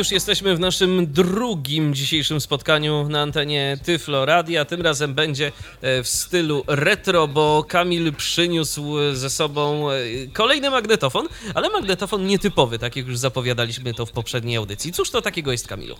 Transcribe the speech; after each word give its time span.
Już 0.00 0.12
jesteśmy 0.12 0.56
w 0.56 0.60
naszym 0.60 1.06
drugim 1.12 1.94
dzisiejszym 1.94 2.40
spotkaniu 2.40 3.08
na 3.08 3.22
antenie 3.22 3.78
Tyflo 3.84 4.26
Radia. 4.26 4.64
Tym 4.64 4.82
razem 4.82 5.14
będzie 5.14 5.52
e, 5.82 6.02
w 6.02 6.08
stylu 6.08 6.64
retro, 6.66 7.28
bo 7.28 7.64
Kamil 7.68 8.14
przyniósł 8.14 8.94
ze 9.12 9.30
sobą 9.30 9.90
e, 9.90 9.96
kolejny 10.32 10.70
magnetofon, 10.70 11.28
ale 11.54 11.70
magnetofon 11.70 12.26
nietypowy, 12.26 12.78
tak 12.78 12.96
jak 12.96 13.06
już 13.06 13.18
zapowiadaliśmy 13.18 13.94
to 13.94 14.06
w 14.06 14.12
poprzedniej 14.12 14.56
audycji. 14.56 14.92
Cóż 14.92 15.10
to 15.10 15.22
takiego 15.22 15.52
jest, 15.52 15.68
Kamilu? 15.68 15.96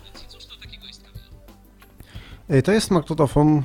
E, 2.49 2.61
To 2.61 2.71
jest 2.71 2.91
magnetofon 2.91 3.63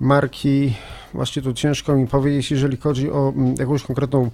marki, 0.00 0.74
właśnie 1.14 1.42
tu 1.42 1.52
ciężko 1.52 1.96
mi 1.96 2.06
powiedzieć, 2.06 2.50
jeżeli 2.50 2.76
chodzi 2.76 3.10
o 3.10 3.32
jakąś 3.58 3.82
konkretną 3.82 4.30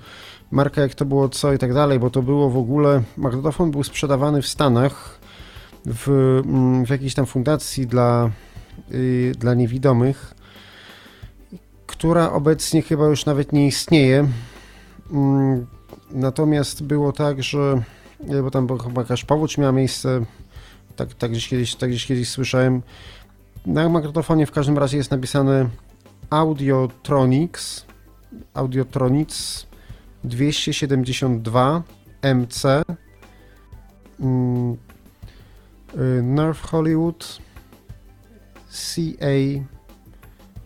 markę, 0.52 0.80
jak 0.80 0.94
to 0.94 1.04
było 1.04 1.28
co 1.28 1.52
i 1.52 1.58
tak 1.58 1.74
dalej, 1.74 1.98
bo 1.98 2.10
to 2.10 2.22
było 2.22 2.50
w 2.50 2.56
ogóle, 2.56 3.02
magnetofon 3.16 3.70
był 3.70 3.82
sprzedawany 3.82 4.42
w 4.42 4.46
Stanach 4.46 5.20
w, 5.86 6.08
mm, 6.46 6.86
w 6.86 6.90
jakiejś 6.90 7.14
tam 7.14 7.26
fundacji 7.26 7.86
dla, 7.86 8.30
y, 8.92 9.32
dla 9.38 9.54
niewidomych, 9.54 10.34
która 11.86 12.32
obecnie 12.32 12.82
chyba 12.82 13.06
już 13.06 13.26
nawet 13.26 13.52
nie 13.52 13.66
istnieje. 13.66 14.28
Mm, 15.12 15.66
Natomiast 16.10 16.82
było 16.82 17.12
tak, 17.12 17.42
że 17.42 17.82
bo 18.42 18.50
tam 18.50 18.66
była 18.66 18.78
chyba 18.78 19.00
jakaś 19.00 19.24
powódź 19.24 19.58
miała 19.58 19.72
miejsce, 19.72 20.24
tak, 20.96 21.14
tak, 21.14 21.30
gdzieś 21.30 21.48
kiedyś, 21.48 21.74
tak 21.74 21.90
gdzieś 21.90 22.06
kiedyś 22.06 22.28
słyszałem. 22.28 22.82
Na 23.66 23.88
magnetofonie 23.88 24.46
w 24.46 24.52
każdym 24.52 24.78
razie 24.78 24.96
jest 24.96 25.10
napisane 25.10 25.68
Audiotronics, 26.30 27.86
Audiotronics 28.54 29.66
272 30.24 31.82
MC 32.22 32.62
Nerf 36.22 36.62
Hollywood 36.62 37.38
CA 38.70 39.26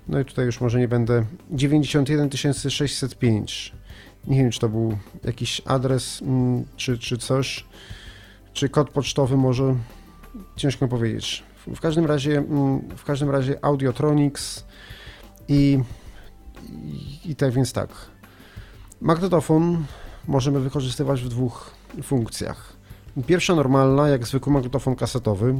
no 0.08 0.20
i 0.20 0.24
tutaj 0.24 0.46
już 0.46 0.60
może 0.60 0.78
nie 0.78 0.88
będę. 0.88 1.24
91605 1.50 3.72
nie 4.26 4.38
wiem 4.38 4.50
czy 4.50 4.60
to 4.60 4.68
był 4.68 4.98
jakiś 5.24 5.62
adres 5.64 6.22
mm, 6.22 6.64
czy, 6.76 6.98
czy 6.98 7.18
coś. 7.18 7.64
Czy 8.52 8.68
kod 8.68 8.90
pocztowy 8.90 9.36
może? 9.36 9.74
Ciężko 10.56 10.88
powiedzieć. 10.88 11.44
W- 11.66 11.74
W 11.76 11.80
każdym 11.80 12.06
razie, 12.06 12.38
mm, 12.38 12.80
w 12.96 13.04
każdym 13.04 13.30
razie 13.30 13.64
Audiotronics 13.64 14.64
i, 15.48 15.78
i, 16.72 17.30
i 17.30 17.36
tak 17.36 17.52
więc 17.52 17.72
tak. 17.72 17.88
Magnetofon 19.00 19.84
możemy 20.28 20.60
wykorzystywać 20.60 21.22
w 21.22 21.28
dwóch 21.28 21.70
funkcjach. 22.02 22.72
Pierwsza 23.26 23.54
normalna, 23.54 24.08
jak 24.08 24.26
zwykły 24.26 24.52
magnetofon 24.52 24.96
kasetowy. 24.96 25.54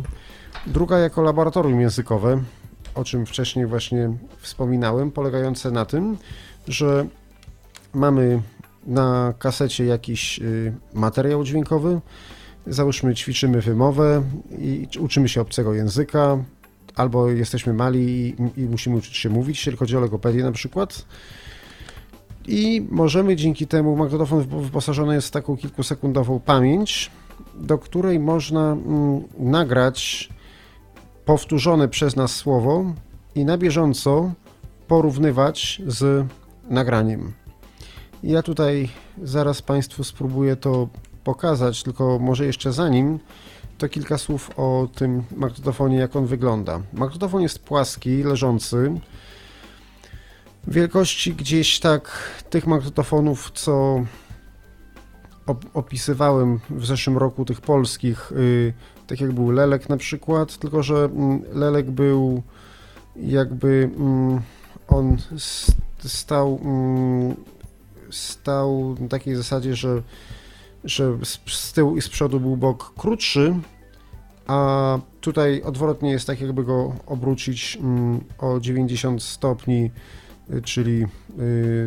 Druga 0.66 0.98
jako 0.98 1.22
laboratorium 1.22 1.80
językowe, 1.80 2.42
o 2.94 3.04
czym 3.04 3.26
wcześniej 3.26 3.66
właśnie 3.66 4.10
wspominałem, 4.38 5.10
polegające 5.10 5.70
na 5.70 5.84
tym, 5.84 6.16
że 6.68 7.06
mamy 7.94 8.42
na 8.86 9.34
kasecie 9.38 9.84
jakiś 9.84 10.38
y, 10.38 10.74
materiał 10.94 11.44
dźwiękowy, 11.44 12.00
załóżmy 12.66 13.14
ćwiczymy 13.14 13.60
wymowę 13.60 14.22
i 14.58 14.88
uczymy 15.00 15.28
się 15.28 15.40
obcego 15.40 15.74
języka, 15.74 16.38
albo 16.94 17.30
jesteśmy 17.30 17.72
mali 17.72 18.28
i, 18.56 18.60
i 18.60 18.64
musimy 18.64 18.96
uczyć 18.96 19.16
się 19.16 19.28
mówić, 19.28 19.58
jeżeli 19.58 19.76
chodzi 19.76 19.96
o 19.96 20.00
logopedię 20.00 20.42
na 20.42 20.52
przykład. 20.52 21.04
I 22.48 22.86
możemy 22.90 23.36
dzięki 23.36 23.66
temu, 23.66 23.96
magnetofon 23.96 24.42
wypo- 24.42 24.62
wyposażony 24.62 25.14
jest 25.14 25.28
w 25.28 25.30
taką 25.30 25.56
kilkusekundową 25.56 26.40
pamięć, 26.40 27.10
do 27.54 27.78
której 27.78 28.20
można 28.20 28.72
mm, 28.72 29.22
nagrać 29.38 30.28
powtórzone 31.24 31.88
przez 31.88 32.16
nas 32.16 32.34
słowo 32.34 32.84
i 33.34 33.44
na 33.44 33.58
bieżąco 33.58 34.32
porównywać 34.88 35.82
z 35.86 36.26
nagraniem. 36.68 37.32
Ja 38.22 38.42
tutaj 38.42 38.88
zaraz 39.22 39.62
Państwu 39.62 40.04
spróbuję 40.04 40.56
to 40.56 40.88
pokazać, 41.24 41.82
tylko 41.82 42.18
może 42.18 42.46
jeszcze 42.46 42.72
zanim, 42.72 43.18
to 43.78 43.88
kilka 43.88 44.18
słów 44.18 44.50
o 44.56 44.88
tym 44.94 45.22
magnetofonie, 45.36 45.96
jak 45.96 46.16
on 46.16 46.26
wygląda. 46.26 46.80
Magnetofon 46.92 47.42
jest 47.42 47.58
płaski, 47.58 48.22
leżący. 48.22 49.00
Wielkości 50.68 51.34
gdzieś 51.34 51.80
tak 51.80 52.32
tych 52.50 52.66
magnetofonów, 52.66 53.50
co 53.54 54.04
op- 55.46 55.66
opisywałem 55.74 56.60
w 56.70 56.86
zeszłym 56.86 57.18
roku, 57.18 57.44
tych 57.44 57.60
polskich, 57.60 58.32
y, 58.32 58.72
tak 59.06 59.20
jak 59.20 59.32
był 59.32 59.50
Lelek 59.50 59.88
na 59.88 59.96
przykład, 59.96 60.58
tylko 60.58 60.82
że 60.82 60.94
mm, 61.04 61.42
Lelek 61.52 61.90
był 61.90 62.42
jakby 63.16 63.90
mm, 63.96 64.40
on 64.88 65.16
stał, 65.98 66.60
mm, 66.64 67.34
stał 68.10 68.96
na 69.00 69.08
takiej 69.08 69.34
zasadzie, 69.36 69.76
że 69.76 70.02
że 70.86 71.18
z, 71.46 71.72
tyłu 71.72 71.96
i 71.96 72.02
z 72.02 72.08
przodu 72.08 72.40
był 72.40 72.56
bok 72.56 72.94
krótszy, 72.96 73.54
a 74.46 74.98
tutaj 75.20 75.62
odwrotnie 75.62 76.10
jest 76.10 76.26
tak, 76.26 76.40
jakby 76.40 76.64
go 76.64 76.94
obrócić 77.06 77.78
o 78.38 78.60
90 78.60 79.22
stopni, 79.22 79.90
czyli 80.64 81.02
y, 81.02 81.06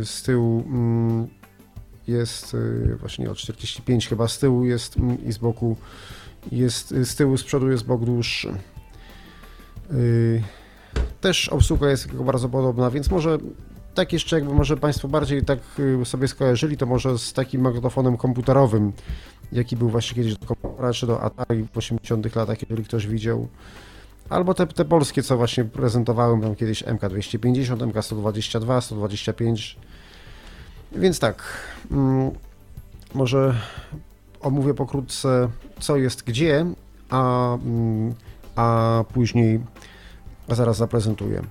z 0.06 0.24
tyłu 0.24 0.64
mm, 0.68 1.28
jest 2.08 2.54
y, 2.54 2.96
właśnie 3.00 3.32
o 3.32 3.36
45 3.36 4.08
chyba 4.08 4.28
z 4.28 4.40
tyłu 4.40 4.66
jest 4.66 4.98
mm, 4.98 5.26
i 5.26 5.32
z 5.32 5.38
boku 5.38 5.78
jest 6.52 6.92
y, 6.92 7.06
z 7.06 7.16
tyłu, 7.16 7.38
z 7.38 7.44
przodu 7.44 7.72
jest 7.72 7.86
bok 7.86 8.06
dłuższy. 8.06 8.54
Y, 9.92 10.44
Też 11.22 11.50
obsługa 11.50 11.90
jest 11.90 12.14
bardzo 12.14 12.50
podobna, 12.50 12.92
więc 12.92 13.12
może 13.12 13.38
tak 13.94 14.14
jeszcze 14.14 14.36
jakby 14.36 14.54
może 14.54 14.78
Państwo 14.78 15.08
bardziej 15.08 15.46
tak 15.46 15.60
y, 16.02 16.06
sobie 16.06 16.28
skojarzyli, 16.28 16.78
to 16.78 16.86
może 16.86 17.18
z 17.18 17.34
takim 17.34 17.62
magnetofonem 17.62 18.18
komputerowym, 18.18 18.94
jaki 19.52 19.76
był 19.76 19.90
właśnie 19.90 20.16
kiedyś 20.16 20.38
do 20.38 20.46
komputera 20.46 20.94
czy 20.94 21.08
do 21.08 21.22
Atari 21.22 21.64
w 21.74 21.78
80 21.78 22.36
latach, 22.36 22.62
jeżeli 22.62 22.84
ktoś 22.84 23.08
widział. 23.08 23.48
Albo 24.30 24.54
te, 24.54 24.68
te 24.68 24.86
polskie, 24.86 25.24
co 25.24 25.38
właśnie 25.38 25.66
prezentowałem 25.66 26.42
tam 26.42 26.56
kiedyś 26.56 26.84
MK250, 26.84 27.78
MK122, 27.78 28.82
125. 28.82 29.78
Więc 30.92 31.20
tak, 31.20 31.44
mm, 31.92 32.32
może 33.14 33.56
omówię 34.42 34.74
pokrótce, 34.74 35.50
co 35.80 35.98
jest 35.98 36.24
gdzie, 36.24 36.66
a, 37.10 37.54
mm, 37.56 38.14
a 38.56 39.04
później 39.14 39.60
zaraz 40.48 40.78
zaprezentuję. 40.78 41.42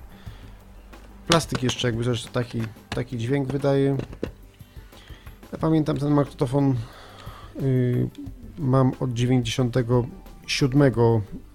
Plastik 1.27 1.63
jeszcze 1.63 1.87
jakby 1.87 2.03
też 2.03 2.25
taki, 2.25 2.61
taki 2.89 3.17
dźwięk 3.17 3.51
wydaje. 3.51 3.97
Ja 5.51 5.57
pamiętam 5.57 5.97
ten 5.97 6.13
magnetofon 6.13 6.75
y, 7.61 8.09
mam 8.57 8.91
od 8.99 9.13
97 9.13 10.91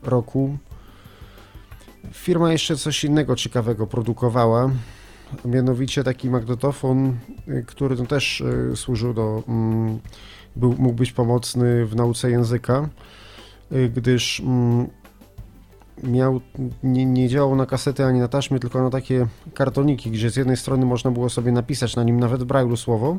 roku. 0.02 0.58
Firma 2.24 2.52
jeszcze 2.52 2.76
coś 2.76 3.04
innego 3.04 3.36
ciekawego 3.36 3.86
produkowała. 3.86 4.70
Mianowicie 5.44 6.04
taki 6.04 6.30
magnetofon, 6.30 7.16
y, 7.48 7.64
który 7.66 7.96
no 7.96 8.06
też 8.06 8.40
y, 8.40 8.76
służył 8.76 9.14
do. 9.14 9.42
mm, 9.48 9.98
Był, 10.56 10.74
mógł 10.78 10.94
być 10.94 11.12
pomocny 11.12 11.86
w 11.86 11.96
nauce 11.96 12.30
języka, 12.30 12.88
y, 13.72 13.88
gdyż 13.88 14.40
mm, 14.40 14.86
miał, 16.02 16.40
nie, 16.82 17.06
nie 17.06 17.28
działał 17.28 17.56
na 17.56 17.66
kasety 17.66 18.04
ani 18.04 18.20
na 18.20 18.28
taśmy, 18.28 18.60
tylko 18.60 18.82
na 18.82 18.90
takie 18.90 19.26
kartoniki, 19.54 20.10
gdzie 20.10 20.30
z 20.30 20.36
jednej 20.36 20.56
strony 20.56 20.86
można 20.86 21.10
było 21.10 21.28
sobie 21.30 21.52
napisać 21.52 21.96
na 21.96 22.02
nim 22.02 22.20
nawet 22.20 22.42
w 22.42 22.46
brajlu 22.46 22.76
słowo 22.76 23.18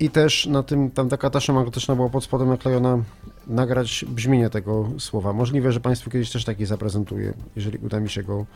i 0.00 0.10
też 0.10 0.46
na 0.46 0.62
tym, 0.62 0.90
tam 0.90 1.08
taka 1.08 1.30
taśma 1.30 1.54
magnetyczna 1.54 1.96
była 1.96 2.08
pod 2.08 2.24
spodem 2.24 2.48
naklejona, 2.48 2.98
nagrać 3.46 4.04
brzmienie 4.08 4.50
tego 4.50 4.88
słowa. 4.98 5.32
Możliwe, 5.32 5.72
że 5.72 5.80
Państwu 5.80 6.10
kiedyś 6.10 6.32
też 6.32 6.44
taki 6.44 6.66
zaprezentuję, 6.66 7.34
jeżeli 7.56 7.78
uda 7.78 8.00
mi 8.00 8.10
się 8.10 8.22
go 8.22 8.46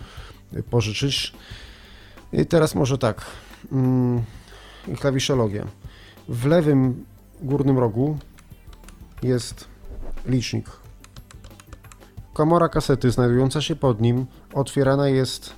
pożyczyć. 0.70 1.32
I 2.32 2.46
teraz 2.46 2.74
może 2.74 2.98
tak, 2.98 3.26
mm, 3.72 4.22
klawiszologia. 5.00 5.66
W 6.28 6.46
lewym 6.46 7.04
górnym 7.42 7.78
rogu 7.78 8.18
jest 9.22 9.64
licznik 10.26 10.80
Komora 12.32 12.68
kasety 12.68 13.10
znajdująca 13.10 13.60
się 13.62 13.76
pod 13.76 14.00
nim 14.00 14.26
otwierana 14.52 15.08
jest 15.08 15.52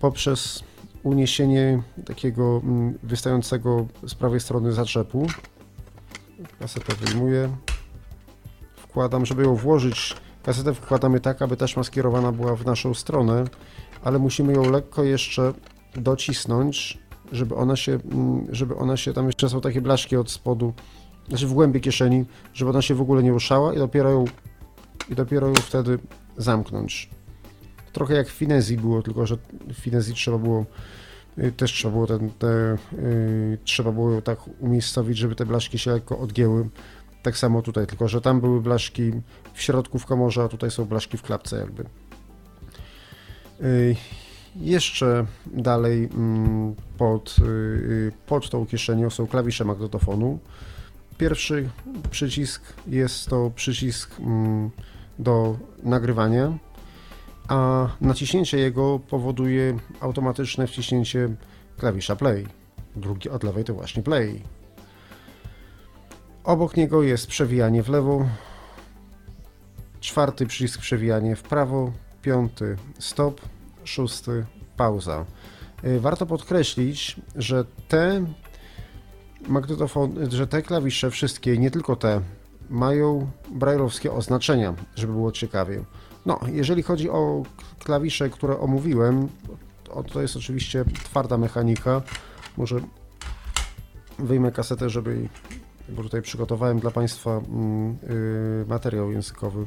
poprzez 0.00 0.64
uniesienie 1.04 1.82
takiego 2.06 2.60
mm, 2.64 2.98
wystającego 3.02 3.86
z 4.06 4.14
prawej 4.14 4.40
strony 4.40 4.72
zaczepu. 4.72 5.26
Kasetę 6.58 6.94
wyjmuję, 6.94 7.56
wkładam, 8.76 9.26
żeby 9.26 9.42
ją 9.42 9.54
włożyć, 9.54 10.16
kasetę 10.42 10.74
wkładamy 10.74 11.20
tak, 11.20 11.42
aby 11.42 11.56
taśma 11.56 11.84
skierowana 11.84 12.32
była 12.32 12.56
w 12.56 12.66
naszą 12.66 12.94
stronę, 12.94 13.44
ale 14.04 14.18
musimy 14.18 14.52
ją 14.52 14.70
lekko 14.70 15.04
jeszcze 15.04 15.52
docisnąć, 15.96 16.98
żeby 17.32 17.54
ona 17.54 17.76
się, 17.76 17.92
mm, 17.92 18.46
żeby 18.50 18.76
ona 18.76 18.96
się, 18.96 19.12
tam 19.12 19.26
jeszcze 19.26 19.48
są 19.48 19.60
takie 19.60 19.80
blaszki 19.80 20.16
od 20.16 20.30
spodu, 20.30 20.72
znaczy 21.28 21.46
w 21.46 21.52
głębi 21.52 21.80
kieszeni, 21.80 22.24
żeby 22.54 22.70
ona 22.70 22.82
się 22.82 22.94
w 22.94 23.00
ogóle 23.00 23.22
nie 23.22 23.30
ruszała 23.30 23.74
i 23.74 23.78
dopiero 23.78 24.10
ją, 24.10 24.24
i 25.08 25.14
dopiero 25.14 25.46
ją 25.48 25.54
wtedy 25.54 25.98
zamknąć. 26.36 27.13
Trochę 27.94 28.14
jak 28.14 28.28
w 28.28 28.32
Finezji 28.32 28.76
było, 28.76 29.02
tylko 29.02 29.26
że 29.26 29.36
w 29.68 29.74
Finezji 29.74 30.14
trzeba 30.14 30.38
było 30.38 30.66
y, 31.38 31.52
też 31.52 31.72
trzeba 31.72 31.92
było 31.92 32.06
ten, 32.06 32.30
te, 32.30 32.76
yy, 32.92 33.58
trzeba 33.64 33.92
było 33.92 34.22
tak 34.22 34.38
umiejscowić, 34.60 35.18
żeby 35.18 35.34
te 35.34 35.46
blaszki 35.46 35.78
się 35.78 35.90
lekko 35.90 36.18
odgięły. 36.18 36.68
Tak 37.22 37.38
samo 37.38 37.62
tutaj, 37.62 37.86
tylko 37.86 38.08
że 38.08 38.20
tam 38.20 38.40
były 38.40 38.60
blaszki 38.60 39.12
w 39.54 39.62
środku 39.62 39.98
w 39.98 40.06
komorze, 40.06 40.42
a 40.42 40.48
tutaj 40.48 40.70
są 40.70 40.84
blaszki 40.84 41.18
w 41.18 41.22
klapce 41.22 41.58
jakby. 41.58 41.84
Yy, 43.60 43.96
jeszcze 44.56 45.26
dalej 45.46 46.08
mm, 46.14 46.74
pod, 46.98 47.36
pod 48.26 48.50
tą 48.50 48.66
kieszenią 48.66 49.10
są 49.10 49.26
klawisze 49.26 49.64
magnetofonu. 49.64 50.38
Pierwszy 51.18 51.68
przycisk 52.10 52.62
jest 52.86 53.28
to 53.28 53.50
przycisk 53.54 54.20
mm, 54.20 54.70
do 55.18 55.56
nagrywania, 55.82 56.58
a 57.48 57.88
naciśnięcie 58.00 58.58
jego 58.58 58.98
powoduje 58.98 59.78
automatyczne 60.00 60.66
wciśnięcie 60.66 61.28
klawisza 61.78 62.16
play. 62.16 62.46
Drugi 62.96 63.30
od 63.30 63.44
lewej 63.44 63.64
to 63.64 63.74
właśnie 63.74 64.02
play. 64.02 64.42
Obok 66.44 66.76
niego 66.76 67.02
jest 67.02 67.26
przewijanie 67.26 67.82
w 67.82 67.88
lewo, 67.88 68.26
czwarty 70.00 70.46
przycisk 70.46 70.80
przewijanie 70.80 71.36
w 71.36 71.42
prawo, 71.42 71.92
piąty 72.22 72.76
stop, 72.98 73.40
szósty 73.84 74.44
pauza. 74.76 75.24
Y, 75.84 76.00
Warto 76.00 76.26
podkreślić, 76.26 77.16
że 77.36 77.64
te 77.88 78.24
magnetofon, 79.48 80.30
że 80.30 80.46
te 80.46 80.62
klawisze 80.62 81.10
wszystkie, 81.10 81.58
nie 81.58 81.70
tylko 81.70 81.96
te, 81.96 82.20
mają 82.70 83.30
brajlowskie 83.50 84.12
oznaczenia, 84.12 84.74
żeby 84.94 85.12
było 85.12 85.32
ciekawie. 85.32 85.84
No, 86.26 86.40
jeżeli 86.52 86.82
chodzi 86.82 87.10
o 87.10 87.42
klawisze, 87.78 88.30
które 88.30 88.58
omówiłem, 88.58 89.28
to, 90.12 90.22
jest 90.22 90.36
oczywiście 90.36 90.84
twarda 91.04 91.38
mechanika. 91.38 92.02
Może 92.56 92.80
wyjmę 94.18 94.52
kasetę, 94.52 94.90
żeby 94.90 95.28
bo 95.88 96.02
tutaj 96.02 96.22
przygotowałem 96.22 96.80
dla 96.80 96.90
Państwa 96.90 97.30
mm, 97.30 97.98
y, 98.62 98.64
materiał 98.68 99.12
językowy 99.12 99.64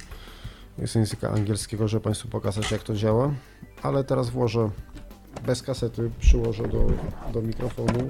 z 0.85 0.95
języka 0.95 1.29
angielskiego, 1.29 1.87
żeby 1.87 2.03
Państwu 2.03 2.27
pokazać 2.27 2.71
jak 2.71 2.83
to 2.83 2.95
działa, 2.95 3.31
ale 3.83 4.03
teraz 4.03 4.29
włożę 4.29 4.69
bez 5.45 5.63
kasety, 5.63 6.11
przyłożę 6.19 6.67
do, 6.67 6.87
do 7.33 7.41
mikrofonu. 7.41 8.09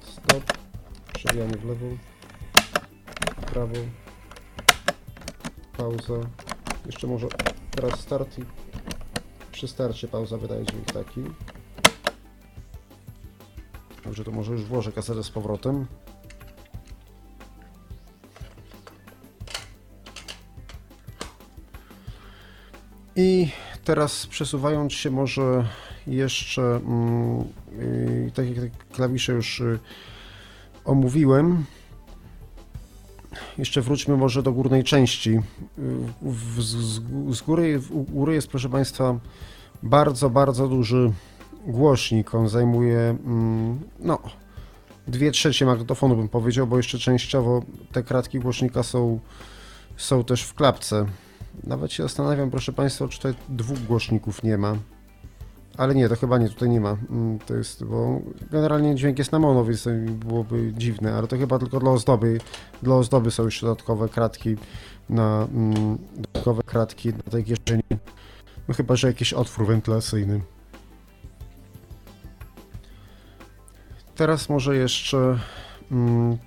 Stop, 0.00 0.52
przewijamy 1.14 1.56
w 1.56 1.64
lewo, 1.64 1.86
w 3.36 3.44
prawo, 3.44 3.74
pauza, 5.76 6.14
jeszcze 6.86 7.06
może 7.06 7.26
teraz 7.70 8.00
start 8.00 8.38
i 8.38 8.42
przy 9.52 9.68
starcie 9.68 10.08
pauza 10.08 10.38
wydaje 10.38 10.64
dźwięk 10.66 10.92
taki. 10.92 11.22
Dobrze, 14.04 14.24
to 14.24 14.30
może 14.30 14.52
już 14.52 14.64
włożę 14.64 14.92
kasetę 14.92 15.22
z 15.22 15.30
powrotem. 15.30 15.86
I 23.16 23.48
teraz 23.84 24.26
przesuwając 24.26 24.92
się 24.92 25.10
może 25.10 25.64
jeszcze, 26.06 26.62
mm, 26.62 27.44
tak 28.34 28.56
jak 28.56 28.86
klawisze 28.92 29.32
już 29.32 29.60
y, 29.60 29.78
omówiłem, 30.84 31.64
jeszcze 33.60 33.80
wróćmy 33.80 34.16
może 34.16 34.42
do 34.42 34.52
górnej 34.52 34.84
części. 34.84 35.40
W, 36.22 36.62
z, 36.62 37.00
z, 37.36 37.42
góry, 37.42 37.80
u 37.90 38.02
góry 38.02 38.34
jest, 38.34 38.48
proszę 38.48 38.68
Państwa, 38.68 39.18
bardzo, 39.82 40.30
bardzo 40.30 40.68
duży 40.68 41.12
głośnik. 41.66 42.34
On 42.34 42.48
zajmuje, 42.48 42.98
mm, 42.98 43.80
no, 44.00 44.18
dwie 45.08 45.30
trzecie 45.30 45.66
magnetofonu 45.66 46.16
bym 46.16 46.28
powiedział, 46.28 46.66
bo 46.66 46.76
jeszcze 46.76 46.98
częściowo 46.98 47.62
te 47.92 48.02
kratki 48.02 48.40
głośnika 48.40 48.82
są, 48.82 49.20
są 49.96 50.24
też 50.24 50.42
w 50.42 50.54
klapce. 50.54 51.06
Nawet 51.64 51.92
się 51.92 52.02
zastanawiam, 52.02 52.50
proszę 52.50 52.72
Państwa, 52.72 53.08
czy 53.08 53.16
tutaj 53.16 53.34
dwóch 53.48 53.78
głośników 53.78 54.42
nie 54.42 54.58
ma. 54.58 54.76
Ale 55.80 55.94
nie, 55.94 56.08
to 56.08 56.16
chyba 56.16 56.38
nie, 56.38 56.48
tutaj 56.48 56.68
nie 56.68 56.80
ma. 56.80 56.96
Mm, 57.10 57.38
To 57.38 57.54
jest, 57.54 57.84
bo 57.84 58.20
generalnie 58.50 58.94
dźwięk 58.94 59.18
jest 59.18 59.32
na 59.32 59.38
mono, 59.38 59.64
więc 59.64 59.82
to 59.82 59.90
byłoby 60.26 60.72
dziwne, 60.76 61.14
ale 61.14 61.26
to 61.26 61.38
chyba 61.38 61.58
tylko 61.58 61.80
dla 61.80 61.90
ozdoby. 61.90 62.40
Dla 62.82 62.94
ozdoby 62.96 63.30
są 63.30 63.44
jeszcze 63.44 63.66
dodatkowe 63.66 64.08
kratki 64.08 64.56
na 65.10 65.48
mm, 65.54 65.98
dodatkowe 66.16 66.62
kratki 66.62 67.08
na 67.08 67.30
tej 67.30 67.44
kieszeni. 67.44 67.82
No 68.68 68.74
chyba, 68.74 68.96
że 68.96 69.06
jakiś 69.06 69.32
otwór 69.32 69.66
wentylacyjny. 69.66 70.40
Teraz 74.14 74.48
może 74.48 74.76
jeszcze 74.76 75.38
mm, 75.92 76.38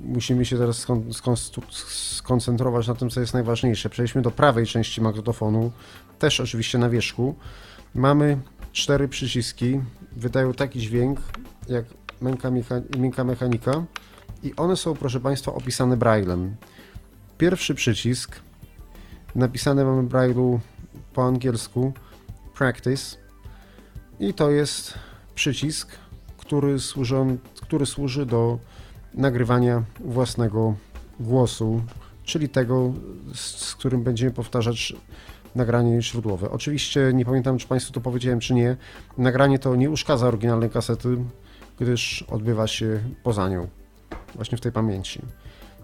musimy 0.00 0.44
się 0.44 0.58
teraz 0.58 0.78
skon, 0.78 1.12
skon, 1.12 1.36
skoncentrować 1.36 2.88
na 2.88 2.94
tym, 2.94 3.10
co 3.10 3.20
jest 3.20 3.34
najważniejsze. 3.34 3.90
Przejdźmy 3.90 4.22
do 4.22 4.30
prawej 4.30 4.66
części 4.66 5.00
magnetofonu, 5.00 5.72
też 6.18 6.40
oczywiście 6.40 6.78
na 6.78 6.90
wierzchu. 6.90 7.34
Mamy 7.94 8.38
cztery 8.72 9.08
przyciski, 9.08 9.80
wydają 10.12 10.54
taki 10.54 10.80
dźwięk 10.80 11.20
jak 11.68 11.84
miękka, 12.22 12.50
mecha- 12.50 12.98
miękka 12.98 13.24
mechanika 13.24 13.84
i 14.42 14.56
one 14.56 14.76
są, 14.76 14.94
proszę 14.94 15.20
Państwa, 15.20 15.54
opisane 15.54 15.96
braillem. 15.96 16.56
Pierwszy 17.38 17.74
przycisk, 17.74 18.40
napisane 19.34 19.84
mamy 19.84 20.02
braille'u 20.02 20.58
po 21.14 21.26
angielsku 21.26 21.92
practice 22.54 23.16
i 24.20 24.34
to 24.34 24.50
jest 24.50 24.94
przycisk, 25.34 25.88
który 26.36 26.78
służy, 26.78 27.16
który 27.62 27.86
służy 27.86 28.26
do 28.26 28.58
nagrywania 29.14 29.82
własnego 30.00 30.74
głosu, 31.20 31.82
czyli 32.24 32.48
tego, 32.48 32.92
z, 33.34 33.40
z 33.40 33.74
którym 33.74 34.02
będziemy 34.02 34.30
powtarzać 34.30 34.92
nagranie 35.58 36.02
źródłowe. 36.02 36.50
Oczywiście 36.50 37.10
nie 37.14 37.24
pamiętam, 37.24 37.58
czy 37.58 37.66
Państwu 37.66 37.92
to 37.92 38.00
powiedziałem, 38.00 38.40
czy 38.40 38.54
nie. 38.54 38.76
Nagranie 39.18 39.58
to 39.58 39.76
nie 39.76 39.90
uszkadza 39.90 40.26
oryginalnej 40.26 40.70
kasety, 40.70 41.16
gdyż 41.80 42.22
odbywa 42.22 42.66
się 42.66 43.00
poza 43.22 43.48
nią, 43.48 43.68
właśnie 44.34 44.58
w 44.58 44.60
tej 44.60 44.72
pamięci. 44.72 45.22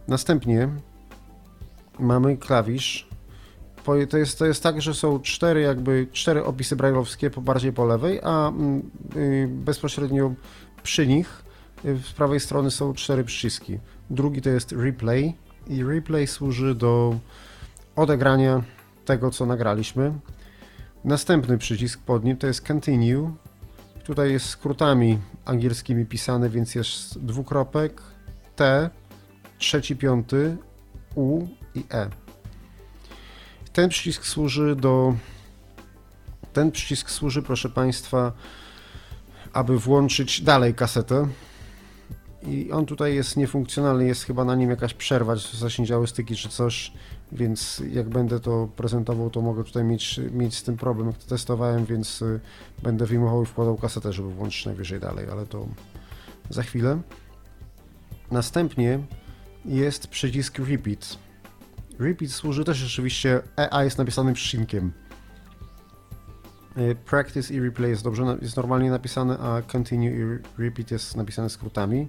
Następnie 0.08 0.68
mamy 1.98 2.36
klawisz. 2.36 3.08
To 4.08 4.18
jest, 4.18 4.38
to 4.38 4.46
jest 4.46 4.62
tak, 4.62 4.82
że 4.82 4.94
są 4.94 5.20
cztery 5.20 5.60
jakby 5.60 6.06
cztery 6.12 6.44
opisy 6.44 6.76
brajlowskie 6.76 7.30
po 7.30 7.40
bardziej 7.40 7.72
po 7.72 7.84
lewej, 7.84 8.20
a 8.22 8.48
mm, 8.48 8.90
y, 9.16 9.48
bezpośrednio 9.50 10.34
przy 10.82 11.06
nich 11.06 11.44
y, 11.84 11.98
z 11.98 12.12
prawej 12.12 12.40
strony 12.40 12.70
są 12.70 12.94
cztery 12.94 13.24
przyciski. 13.24 13.78
Drugi 14.10 14.42
to 14.42 14.50
jest 14.50 14.72
replay 14.72 15.34
i 15.66 15.84
replay 15.84 16.26
służy 16.26 16.74
do 16.74 17.18
odegrania 17.96 18.62
tego, 19.04 19.30
co 19.30 19.46
nagraliśmy. 19.46 20.12
Następny 21.04 21.58
przycisk 21.58 22.00
pod 22.00 22.24
nim 22.24 22.36
to 22.36 22.46
jest 22.46 22.66
continue. 22.66 23.34
Tutaj 24.04 24.32
jest 24.32 24.46
skrótami 24.46 25.18
angielskimi 25.44 26.06
pisane, 26.06 26.50
więc 26.50 26.74
jest 26.74 27.18
dwukropek, 27.18 28.02
T, 28.56 28.90
trzeci, 29.58 29.96
piąty, 29.96 30.56
U 31.14 31.46
i 31.74 31.84
E. 31.90 32.10
Ten 33.72 33.88
przycisk 33.88 34.26
służy 34.26 34.76
do. 34.76 35.14
Ten 36.52 36.70
przycisk 36.70 37.10
służy, 37.10 37.42
proszę 37.42 37.68
Państwa, 37.68 38.32
aby 39.52 39.78
włączyć 39.78 40.40
dalej 40.40 40.74
kasetę. 40.74 41.28
I 42.46 42.72
on 42.72 42.86
tutaj 42.86 43.14
jest 43.14 43.36
niefunkcjonalny, 43.36 44.06
jest 44.06 44.24
chyba 44.24 44.44
na 44.44 44.54
nim 44.54 44.70
jakaś 44.70 44.94
przerwa, 44.94 45.36
zaśniedziały 45.36 46.06
styki 46.06 46.36
czy 46.36 46.48
coś, 46.48 46.92
więc 47.34 47.82
jak 47.92 48.08
będę 48.08 48.40
to 48.40 48.68
prezentował, 48.76 49.30
to 49.30 49.40
mogę 49.40 49.64
tutaj 49.64 49.84
mieć, 49.84 50.20
mieć 50.32 50.56
z 50.56 50.62
tym 50.62 50.76
problem, 50.76 51.06
jak 51.06 51.18
to 51.18 51.26
testowałem, 51.28 51.84
więc 51.84 52.22
y, 52.22 52.40
będę 52.82 53.06
wyjmował 53.06 53.42
i 53.42 53.46
wkładał 53.46 53.76
kasetę, 53.76 54.12
żeby 54.12 54.30
włączyć 54.30 54.66
najwyżej 54.66 55.00
dalej, 55.00 55.26
ale 55.32 55.46
to 55.46 55.66
za 56.50 56.62
chwilę. 56.62 57.00
Następnie 58.30 58.98
jest 59.64 60.06
przycisk 60.06 60.58
Repeat. 60.58 61.18
Repeat 61.98 62.30
służy 62.32 62.64
też 62.64 62.76
rzeczywiście, 62.76 63.42
EA 63.58 63.84
jest 63.84 63.98
napisanym 63.98 64.34
przecinkiem. 64.34 64.92
Y, 66.78 66.96
Practice 67.04 67.54
i 67.54 67.60
replay 67.60 67.90
jest 67.90 68.04
dobrze, 68.04 68.38
jest 68.42 68.56
normalnie 68.56 68.90
napisane, 68.90 69.38
a 69.38 69.62
continue 69.62 70.10
i 70.10 70.22
re- 70.22 70.38
repeat 70.58 70.90
jest 70.90 71.16
napisane 71.16 71.50
skrótami. 71.50 72.08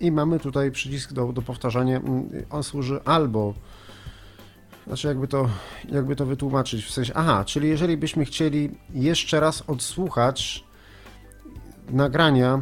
i 0.00 0.12
mamy 0.12 0.40
tutaj 0.40 0.70
przycisk 0.70 1.12
do, 1.12 1.32
do 1.32 1.42
powtarzania. 1.42 1.96
Mm, 1.96 2.28
On 2.50 2.62
służy 2.62 3.00
albo, 3.04 3.54
znaczy 4.86 5.08
jakby 5.08 5.28
to, 5.28 5.48
jakby 5.88 6.16
to 6.16 6.26
wytłumaczyć, 6.26 6.84
w 6.84 6.90
sensie, 6.90 7.12
aha, 7.16 7.44
czyli 7.44 7.68
jeżeli 7.68 7.96
byśmy 7.96 8.24
chcieli 8.24 8.70
jeszcze 8.94 9.40
raz 9.40 9.62
odsłuchać 9.66 10.64
nagrania 11.90 12.60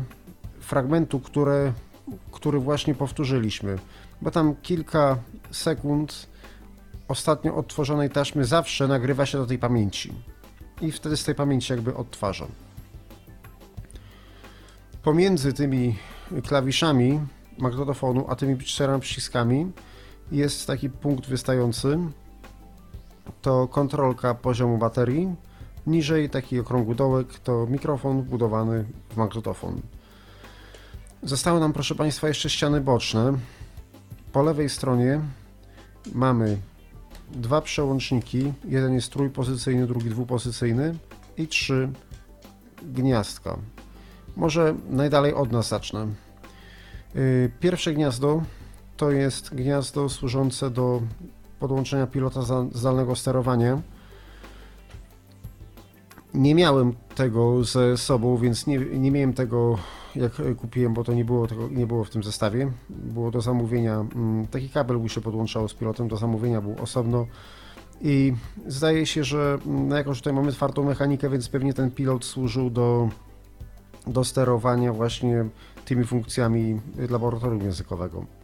fragmentu, 0.60 1.20
które, 1.20 1.72
który 2.32 2.58
właśnie 2.58 2.94
powtórzyliśmy, 2.94 3.78
bo 4.22 4.30
tam 4.30 4.54
kilka 4.62 5.16
sekund 5.50 6.26
ostatnio 7.08 7.56
odtworzonej 7.56 8.10
taśmy 8.10 8.44
zawsze 8.44 8.88
nagrywa 8.88 9.26
się 9.26 9.38
do 9.38 9.46
tej 9.46 9.58
pamięci 9.58 10.12
i 10.80 10.92
wtedy 10.92 11.16
z 11.16 11.24
tej 11.24 11.34
pamięci 11.34 11.72
jakby 11.72 11.94
odtwarzam. 11.94 12.48
Pomiędzy 15.02 15.52
tymi 15.52 15.96
klawiszami 16.46 17.20
magnetofonu, 17.58 18.24
a 18.28 18.36
tymi 18.36 18.58
czterema 18.58 18.98
przyciskami 18.98 19.72
jest 20.32 20.66
taki 20.66 20.90
punkt 20.90 21.26
wystający. 21.26 21.98
To 23.42 23.68
kontrolka 23.68 24.34
poziomu 24.34 24.78
baterii. 24.78 25.34
Niżej 25.86 26.30
taki 26.30 26.60
okrągły 26.60 26.94
dołek 26.94 27.38
to 27.38 27.66
mikrofon 27.66 28.22
wbudowany 28.22 28.84
w 29.10 29.16
magnetofon. 29.16 29.80
Zostały 31.22 31.60
nam, 31.60 31.72
proszę 31.72 31.94
Państwa, 31.94 32.28
jeszcze 32.28 32.50
ściany 32.50 32.80
boczne. 32.80 33.32
Po 34.32 34.42
lewej 34.42 34.68
stronie 34.68 35.20
mamy 36.14 36.58
dwa 37.30 37.60
przełączniki. 37.60 38.52
Jeden 38.64 38.94
jest 38.94 39.12
trójpozycyjny, 39.12 39.86
drugi 39.86 40.10
dwupozycyjny 40.10 40.94
i 41.36 41.48
trzy 41.48 41.88
gniazdka. 42.82 43.56
Może 44.36 44.74
najdalej 44.90 45.34
od 45.34 45.52
nas 45.52 45.68
zacznę. 45.68 46.06
Yy, 47.14 47.50
Pierwsze 47.60 47.94
gniazdo 47.94 48.42
to 49.00 49.10
jest 49.10 49.54
gniazdo 49.54 50.08
służące 50.08 50.70
do 50.70 51.02
podłączenia 51.60 52.06
pilota 52.06 52.40
zdalnego 52.72 53.16
sterowania. 53.16 53.80
Nie 56.34 56.54
miałem 56.54 56.94
tego 57.14 57.64
ze 57.64 57.96
sobą, 57.96 58.36
więc 58.36 58.66
nie, 58.66 58.78
nie 58.78 59.10
miałem 59.10 59.32
tego 59.32 59.78
jak 60.16 60.32
kupiłem, 60.56 60.94
bo 60.94 61.04
to 61.04 61.12
nie 61.12 61.24
było, 61.24 61.46
tego, 61.46 61.68
nie 61.68 61.86
było 61.86 62.04
w 62.04 62.10
tym 62.10 62.22
zestawie. 62.22 62.72
Było 62.88 63.30
do 63.30 63.40
zamówienia, 63.40 64.06
mm, 64.14 64.46
taki 64.46 64.68
kabel 64.68 64.96
mu 64.96 65.08
się 65.08 65.20
podłączało 65.20 65.68
z 65.68 65.74
pilotem, 65.74 66.08
do 66.08 66.16
zamówienia 66.16 66.60
był 66.60 66.76
osobno. 66.82 67.26
I 68.00 68.32
zdaje 68.66 69.06
się, 69.06 69.24
że 69.24 69.58
mm, 69.66 69.88
no 69.88 69.96
jako, 69.96 70.14
tutaj 70.14 70.32
mamy 70.32 70.52
twardą 70.52 70.84
mechanikę, 70.84 71.30
więc 71.30 71.48
pewnie 71.48 71.74
ten 71.74 71.90
pilot 71.90 72.24
służył 72.24 72.70
do, 72.70 73.08
do 74.06 74.24
sterowania 74.24 74.92
właśnie 74.92 75.44
tymi 75.84 76.04
funkcjami 76.04 76.80
laboratorium 77.10 77.62
językowego. 77.62 78.39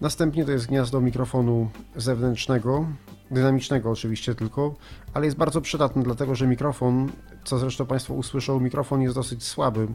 Następnie 0.00 0.44
to 0.44 0.52
jest 0.52 0.66
gniazdo 0.66 1.00
mikrofonu 1.00 1.70
zewnętrznego, 1.96 2.86
dynamicznego 3.30 3.90
oczywiście 3.90 4.34
tylko, 4.34 4.74
ale 5.14 5.24
jest 5.24 5.36
bardzo 5.36 5.60
przydatny, 5.60 6.02
dlatego 6.02 6.34
że 6.34 6.46
mikrofon, 6.46 7.12
co 7.44 7.58
zresztą 7.58 7.86
Państwo 7.86 8.14
usłyszą, 8.14 8.60
mikrofon 8.60 9.02
jest 9.02 9.14
dosyć 9.14 9.44
słaby 9.44 9.88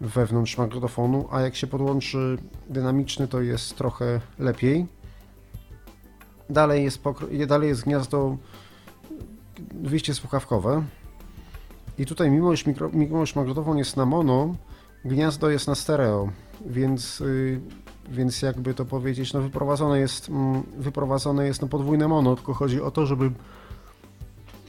wewnątrz 0.00 0.58
magnetofonu, 0.58 1.28
a 1.30 1.40
jak 1.40 1.56
się 1.56 1.66
podłączy 1.66 2.38
dynamiczny, 2.68 3.28
to 3.28 3.40
jest 3.40 3.76
trochę 3.76 4.20
lepiej. 4.38 4.86
Dalej 6.50 6.84
jest, 6.84 7.00
dalej 7.46 7.68
jest 7.68 7.84
gniazdo 7.84 8.36
wyjście 9.74 10.14
słuchawkowe. 10.14 10.84
I 11.98 12.06
tutaj, 12.06 12.30
mimo 12.30 12.52
iż, 12.52 12.66
mikro, 12.66 12.90
mimo 12.92 13.22
iż 13.22 13.36
magnetofon 13.36 13.78
jest 13.78 13.96
na 13.96 14.06
mono, 14.06 14.54
gniazdo 15.04 15.50
jest 15.50 15.66
na 15.66 15.74
stereo, 15.74 16.28
więc, 16.66 17.20
y, 17.20 17.60
więc 18.08 18.42
jakby 18.42 18.74
to 18.74 18.84
powiedzieć, 18.84 19.32
no 19.32 19.40
wyprowadzone 19.40 20.00
jest, 20.00 20.28
mm, 20.28 20.62
wyprowadzone 20.78 21.46
jest 21.46 21.62
no 21.62 21.68
podwójne 21.68 22.08
mono, 22.08 22.36
tylko 22.36 22.54
chodzi 22.54 22.80
o 22.80 22.90
to, 22.90 23.06
żeby 23.06 23.30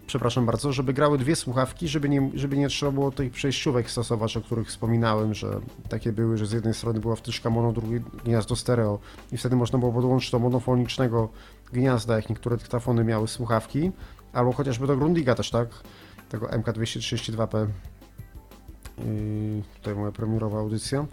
przepraszam 0.08 0.46
bardzo, 0.46 0.74
żeby 0.74 0.94
grały 0.94 1.18
dwie 1.18 1.36
słuchawki, 1.36 1.88
żeby 1.88 2.10
nie, 2.10 2.30
żeby 2.34 2.58
nie 2.58 2.70
trzeba 2.70 2.92
było 2.92 3.12
tych 3.12 3.32
przejściówek 3.32 3.92
stosować, 3.92 4.38
o 4.38 4.42
których 4.42 4.68
wspominałem, 4.68 5.34
że 5.34 5.60
takie 5.90 6.12
były, 6.12 6.38
że 6.38 6.46
z 6.46 6.52
jednej 6.52 6.74
strony 6.74 7.00
była 7.00 7.16
wtyczka 7.16 7.50
mono, 7.50 7.72
drugie 7.72 8.00
gniazdo 8.24 8.56
stereo 8.56 9.00
i 9.32 9.38
wtedy 9.38 9.56
można 9.56 9.80
było 9.80 9.92
podłączyć 9.92 10.32
do 10.32 10.40
monofonicznego 10.40 11.30
gniazda, 11.74 12.16
jak 12.16 12.30
niektóre 12.30 12.58
dyktafony 12.58 13.04
miały 13.04 13.28
słuchawki, 13.28 13.92
albo 14.34 14.52
chociażby 14.52 14.88
do 14.88 14.98
Grundiga 14.98 15.36
też, 15.36 15.52
tak? 15.52 15.68
Tego 16.30 16.48
MK232P. 16.48 17.68
Yy, 18.98 19.64
tutaj 19.76 19.96
moja 19.96 20.12
premierowa 20.12 20.60
audycja. 20.60 21.06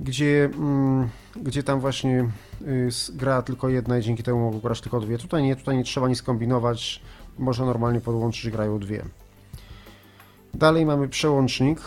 Gdzie, 0.00 0.50
mm, 0.54 1.08
gdzie 1.36 1.62
tam 1.62 1.80
właśnie 1.80 2.30
y, 2.62 2.88
gra 3.14 3.42
tylko 3.42 3.68
jedna 3.68 3.98
i 3.98 4.02
dzięki 4.02 4.22
temu 4.22 4.40
mogą 4.40 4.60
grać 4.60 4.80
tylko 4.80 5.00
dwie. 5.00 5.18
Tutaj 5.18 5.42
nie, 5.42 5.56
tutaj 5.56 5.76
nie 5.76 5.84
trzeba 5.84 6.08
nic 6.08 6.22
kombinować 6.22 7.02
można 7.38 7.66
normalnie 7.66 8.00
podłączyć, 8.00 8.50
grają 8.50 8.78
dwie. 8.78 9.04
Dalej 10.54 10.86
mamy 10.86 11.08
przełącznik, 11.08 11.80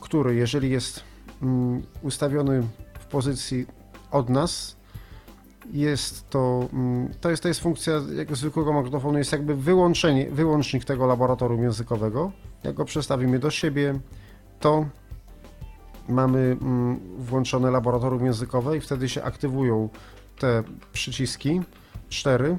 który 0.00 0.34
jeżeli 0.34 0.70
jest 0.70 1.02
mm, 1.42 1.82
ustawiony 2.02 2.62
w 3.00 3.06
pozycji 3.06 3.66
od 4.10 4.28
nas, 4.28 4.76
jest 5.72 6.30
to, 6.30 6.68
mm, 6.72 7.14
to 7.20 7.30
jest, 7.30 7.42
to 7.42 7.48
jest 7.48 7.60
funkcja 7.60 7.94
jak 8.16 8.36
zwykłego 8.36 8.72
magnetofonu, 8.72 9.18
jest 9.18 9.32
jakby 9.32 9.54
wyłączenie, 9.54 10.30
wyłącznik 10.30 10.84
tego 10.84 11.06
laboratorium 11.06 11.62
językowego. 11.62 12.32
Jak 12.64 12.74
go 12.74 12.84
przestawimy 12.84 13.38
do 13.38 13.50
siebie, 13.50 13.98
to 14.60 14.86
mamy 16.08 16.38
mm, 16.38 17.00
włączone 17.18 17.70
laboratorium 17.70 18.26
językowe 18.26 18.76
i 18.76 18.80
wtedy 18.80 19.08
się 19.08 19.22
aktywują 19.22 19.88
te 20.38 20.62
przyciski, 20.92 21.60
cztery, 22.08 22.58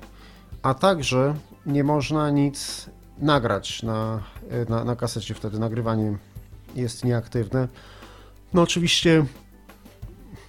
a 0.61 0.73
także 0.73 1.35
nie 1.65 1.83
można 1.83 2.29
nic 2.29 2.89
nagrać 3.17 3.83
na, 3.83 4.23
na, 4.69 4.83
na 4.83 4.95
kasecie, 4.95 5.33
wtedy 5.33 5.59
nagrywanie 5.59 6.17
jest 6.75 7.05
nieaktywne. 7.05 7.67
No 8.53 8.61
oczywiście 8.61 9.25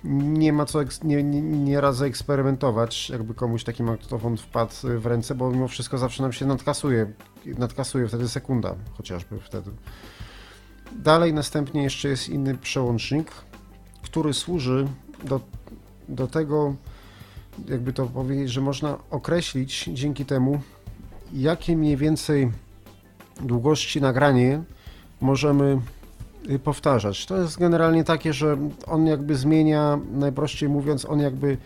nie 0.05 0.53
ma 0.53 0.67
co, 0.67 0.79
nie, 1.05 1.23
nie, 1.23 1.43
nie 1.43 1.81
radzę 1.81 2.07
eksperymentować, 2.07 3.11
jakby 3.11 3.35
komuś 3.35 3.65
taki 3.65 3.83
magnetofon 3.83 4.37
wpadł 4.37 4.73
w 4.99 5.07
ręce, 5.07 5.35
bo 5.35 5.51
mimo 5.51 5.69
wszystko 5.69 5.99
zawsze 5.99 6.23
nam 6.23 6.33
się 6.33 6.47
nadkasuje, 6.47 7.13
nadkasuje 7.47 8.09
wtedy 8.09 8.29
sekunda 8.29 8.75
chociażby 8.97 9.41
wtedy. 9.41 9.71
Dalej 10.93 11.35
następnie 11.35 11.83
jeszcze 11.83 12.09
jest 12.09 12.29
inny 12.29 12.55
przełącznik, 12.59 13.31
który 14.03 14.35
służy 14.35 14.87
do, 15.25 15.41
do 16.09 16.27
tego, 16.27 16.75
jakby 17.69 17.93
to 17.93 18.07
powiedzieć, 18.07 18.51
że 18.51 18.61
można 18.61 18.99
określić 19.11 19.91
dzięki 19.93 20.25
temu, 20.25 20.61
jakie 21.33 21.77
mniej 21.77 21.97
więcej 21.97 22.53
długości 23.41 24.01
nagranie 24.01 24.63
możemy 25.21 25.81
y, 26.51 26.59
powtarzać. 26.59 27.27
To 27.27 27.37
jest 27.37 27.59
generalnie 27.59 28.05
takie, 28.05 28.33
że 28.33 28.57
on 28.87 29.07
jakby 29.07 29.35
zmienia, 29.35 29.99
najprościej 30.13 30.69
mówiąc, 30.69 31.05
on 31.05 31.21
jakby 31.21 31.59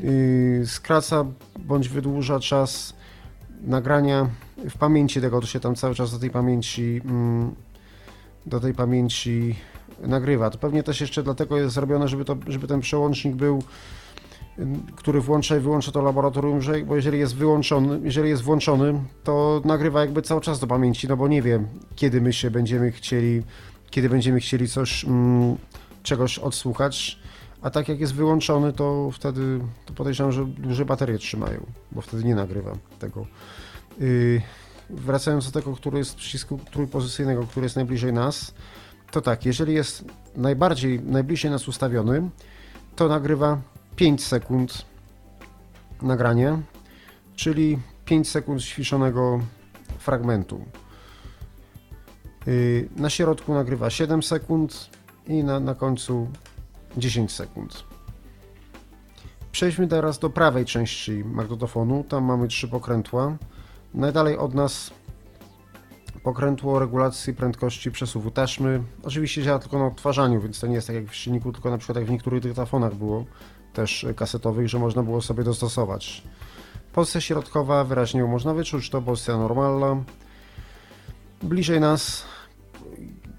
y, 0.00 0.62
skraca 0.66 1.24
bądź 1.58 1.88
wydłuża 1.88 2.40
czas 2.40 2.94
nagrania 3.60 4.28
w 4.70 4.78
pamięci 4.78 5.20
tego, 5.20 5.40
to 5.40 5.46
się 5.46 5.60
tam 5.60 5.74
cały 5.74 5.94
czas 5.94 6.12
do 6.12 6.18
tej 6.18 6.30
pamięci 6.30 7.00
mm, 7.04 7.54
do 8.46 8.60
tej 8.60 8.74
pamięci 8.74 9.56
nagrywa. 10.00 10.50
To 10.50 10.58
pewnie 10.58 10.82
też 10.82 11.00
jeszcze 11.00 11.22
dlatego 11.22 11.56
jest 11.56 11.74
zrobione, 11.74 12.08
żeby, 12.08 12.24
to, 12.24 12.36
żeby 12.46 12.66
ten 12.66 12.80
przełącznik 12.80 13.34
był 13.34 13.62
który 14.96 15.20
włącza 15.20 15.56
i 15.56 15.60
wyłącza 15.60 15.92
to 15.92 16.02
laboratorium, 16.02 16.60
że, 16.60 16.80
bo 16.80 16.96
jeżeli 16.96 17.18
jest 17.18 17.36
wyłączony, 17.36 18.00
jeżeli 18.02 18.28
jest 18.28 18.42
włączony, 18.42 19.00
to 19.24 19.62
nagrywa 19.64 20.00
jakby 20.00 20.22
cały 20.22 20.40
czas 20.40 20.60
do 20.60 20.66
pamięci, 20.66 21.08
no 21.08 21.16
bo 21.16 21.28
nie 21.28 21.42
wiem, 21.42 21.66
kiedy 21.96 22.20
my 22.20 22.32
się 22.32 22.50
będziemy 22.50 22.92
chcieli, 22.92 23.42
kiedy 23.90 24.08
będziemy 24.08 24.40
chcieli 24.40 24.68
coś, 24.68 25.04
mm, 25.04 25.56
czegoś 26.02 26.38
odsłuchać, 26.38 27.18
a 27.62 27.70
tak 27.70 27.88
jak 27.88 28.00
jest 28.00 28.14
wyłączony, 28.14 28.72
to 28.72 29.10
wtedy 29.12 29.60
to 29.86 29.92
podejrzewam, 29.92 30.32
że 30.32 30.44
dłużej 30.44 30.86
baterie 30.86 31.18
trzymają, 31.18 31.66
bo 31.92 32.00
wtedy 32.00 32.24
nie 32.24 32.34
nagrywa 32.34 32.72
tego. 32.98 33.26
Yy, 34.00 34.42
wracając 34.90 35.50
do 35.50 35.60
tego, 35.60 35.76
który 35.76 35.98
jest 35.98 36.14
przycisku 36.14 36.60
trójpozycyjnego, 36.70 37.46
który 37.46 37.66
jest 37.66 37.76
najbliżej 37.76 38.12
nas, 38.12 38.54
to 39.10 39.20
tak, 39.20 39.46
jeżeli 39.46 39.74
jest 39.74 40.04
najbardziej, 40.36 41.00
najbliżej 41.00 41.50
nas 41.50 41.68
ustawiony, 41.68 42.30
to 42.96 43.08
nagrywa 43.08 43.60
5 43.96 44.24
sekund 44.24 44.84
nagrania, 46.02 46.58
czyli 47.36 47.78
5 48.04 48.30
sekund 48.30 48.62
ściszonego 48.62 49.40
fragmentu. 49.98 50.64
Yy, 52.46 52.88
Na 52.96 53.10
środku 53.10 53.54
nagrywa 53.54 53.90
7 53.90 54.22
sekund 54.22 54.90
i 55.26 55.44
na, 55.44 55.60
na 55.60 55.74
końcu 55.74 56.28
10 56.96 57.32
sekund. 57.32 57.84
Przejdźmy 59.52 59.88
teraz 59.88 60.18
do 60.18 60.30
prawej 60.30 60.64
części 60.64 61.24
magnetofonu. 61.24 62.04
Tam 62.08 62.24
mamy 62.24 62.48
trzy 62.48 62.68
pokrętła. 62.68 63.36
Najdalej 63.94 64.38
od 64.38 64.54
nas 64.54 64.90
Pokrętło 66.24 66.78
regulacji 66.78 67.34
prędkości 67.34 67.90
przesuwu 67.90 68.30
taśmy. 68.30 68.82
Oczywiście 69.02 69.42
działa 69.42 69.58
tylko 69.58 69.78
na 69.78 69.86
odtwarzaniu, 69.86 70.40
więc 70.40 70.60
to 70.60 70.66
nie 70.66 70.74
jest 70.74 70.86
tak 70.86 70.96
jak 70.96 71.08
w 71.08 71.14
silniku, 71.14 71.52
tylko 71.52 71.70
na 71.70 71.78
przykład 71.78 71.96
jak 71.96 72.06
w 72.06 72.10
niektórych 72.10 72.42
dyktafonach 72.42 72.94
było, 72.94 73.24
też 73.72 74.06
kasetowych, 74.16 74.68
że 74.68 74.78
można 74.78 75.02
było 75.02 75.22
sobie 75.22 75.44
dostosować. 75.44 76.22
Pozycja 76.92 77.20
środkowa, 77.20 77.84
wyraźnie 77.84 78.20
ją 78.20 78.28
można 78.28 78.54
wyczuć, 78.54 78.90
to 78.90 79.02
pozycja 79.02 79.38
normalna. 79.38 80.04
Bliżej 81.42 81.80
nas 81.80 82.24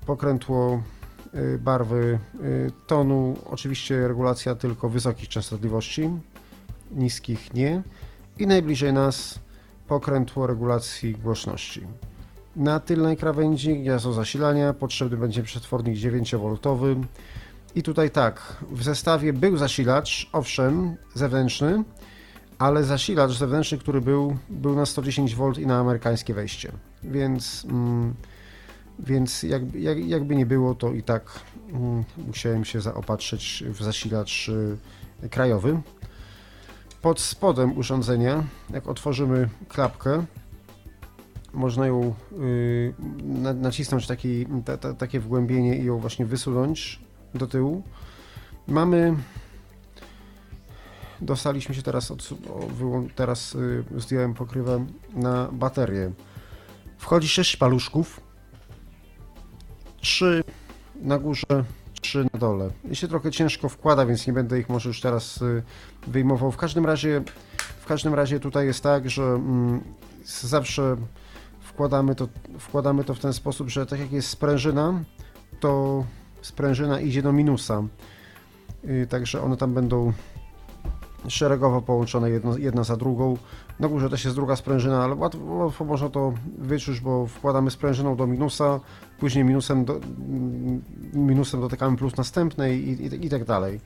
pokrętło 0.06 0.84
y, 1.36 1.60
barwy 1.60 2.20
y, 2.44 2.72
tonu, 2.88 3.36
oczywiście 3.46 4.08
regulacja 4.08 4.56
tylko 4.56 4.90
wysokich 4.90 5.30
częstotliwości, 5.30 6.10
niskich 6.92 7.54
nie. 7.54 7.84
I 8.40 8.48
najbliżej 8.48 8.94
nas 8.94 9.40
pokrętło 9.88 10.48
regulacji 10.48 11.14
głośności. 11.14 11.88
Na 12.56 12.80
tylnej 12.80 13.18
krawędzi 13.18 13.78
gniazdo 13.78 14.14
zasilania, 14.14 14.74
potrzebny 14.74 15.18
będzie 15.18 15.44
przetwornik 15.44 15.98
9V. 15.98 17.04
I 17.76 17.84
tutaj 17.84 18.12
tak, 18.12 18.56
w 18.72 18.84
zestawie 18.84 19.34
był 19.34 19.58
zasilacz, 19.58 20.30
owszem, 20.34 20.96
zewnętrzny, 21.14 21.84
ale 22.60 22.84
zasilacz 22.84 23.32
zewnętrzny, 23.32 23.78
który 23.78 24.02
był, 24.02 24.38
był 24.50 24.76
na 24.76 24.84
110V 24.84 25.60
i 25.62 25.68
na 25.68 25.80
amerykańskie 25.80 26.34
wejście. 26.34 26.72
Więc, 27.04 27.66
mm, 27.70 28.14
więc 29.00 29.44
jakby, 29.44 29.80
jak, 29.80 30.06
jakby 30.06 30.36
nie 30.36 30.46
było, 30.46 30.76
to 30.76 30.94
i 30.94 31.04
tak 31.04 31.40
mm, 31.72 32.04
musiałem 32.28 32.66
się 32.66 32.82
zaopatrzyć 32.82 33.64
w 33.68 33.84
zasilacz 33.84 34.50
y, 34.50 34.78
krajowy. 35.30 35.82
Pod 37.06 37.20
spodem 37.20 37.78
urządzenia, 37.78 38.44
jak 38.70 38.88
otworzymy 38.88 39.50
klapkę, 39.70 40.26
można 41.54 41.88
ją 41.88 42.16
y, 42.32 42.94
na, 43.24 43.54
nacisnąć 43.54 44.08
taki, 44.08 44.46
ta, 44.66 44.78
ta, 44.78 44.94
takie 44.94 45.20
wgłębienie 45.20 45.78
i 45.78 45.86
ją 45.86 46.00
właśnie 46.00 46.26
wysunąć 46.26 47.00
do 47.36 47.48
tyłu. 47.48 47.84
Mamy 48.68 49.16
dostaliśmy 51.22 51.76
się 51.76 51.82
teraz, 51.82 52.12
od, 52.12 52.30
teraz 53.16 53.56
y, 53.56 53.84
zdjąłem 53.98 54.34
pokrywę 54.34 54.86
na 55.14 55.50
baterię. 55.52 56.12
Wchodzi 56.98 57.28
6 57.28 57.58
paluszków, 57.58 58.22
3 59.98 60.44
na 61.02 61.20
górze, 61.20 61.64
3 62.06 62.26
na 62.34 62.40
dole. 62.40 62.70
I 62.92 62.96
się 62.96 63.08
trochę 63.08 63.32
ciężko 63.32 63.70
wkłada, 63.70 64.06
więc 64.06 64.28
nie 64.28 64.34
będę 64.34 64.60
ich 64.60 64.70
może 64.70 64.90
już 64.90 65.02
teraz 65.02 65.42
y, 65.42 65.64
wyjmował. 66.08 66.52
W 66.52 66.58
każdym 66.58 66.86
razie, 66.86 67.22
w 67.80 67.86
każdym 67.86 68.14
razie 68.14 68.40
tutaj 68.40 68.66
jest 68.66 68.84
tak, 68.84 69.10
że 69.10 69.24
mm, 69.24 69.82
zawsze 70.26 70.96
wkładamy 71.62 72.16
to, 72.16 72.28
wkładamy 72.60 73.04
to 73.04 73.14
w 73.14 73.20
ten 73.20 73.34
sposób, 73.34 73.70
że 73.70 73.86
tak 73.86 74.00
jak 74.00 74.12
jest 74.12 74.30
sprężyna, 74.30 75.04
to 75.60 76.04
sprężyna 76.42 77.00
idzie 77.00 77.22
do 77.22 77.34
minusa. 77.34 77.84
Y, 78.86 79.08
Także 79.10 79.42
one 79.42 79.58
tam 79.58 79.74
będą 79.74 80.14
szeregowo 81.28 81.82
połączone 81.82 82.30
jedno, 82.30 82.58
jedna 82.58 82.84
za 82.84 82.98
drugą. 82.98 83.38
Na 83.80 83.88
górze 83.88 84.10
też 84.10 84.24
jest 84.26 84.38
druga 84.38 84.56
sprężyna, 84.56 85.04
ale 85.04 85.16
łatwo, 85.16 85.44
łatwo 85.44 85.86
można 85.86 86.10
to 86.10 86.34
wyczuć, 86.58 87.00
bo 87.00 87.28
wkładamy 87.28 87.72
sprężyną 87.72 88.16
do 88.16 88.28
minusa, 88.28 88.80
później 89.20 89.44
minusem, 89.44 89.86
do, 89.86 89.94
mm, 89.96 90.82
minusem 91.14 91.62
dotykamy 91.62 91.98
plus 91.98 92.18
następnej 92.18 92.88
i, 92.88 93.06
i, 93.06 93.26
i 93.26 93.30
tak 93.30 93.46
dalej. 93.46 93.80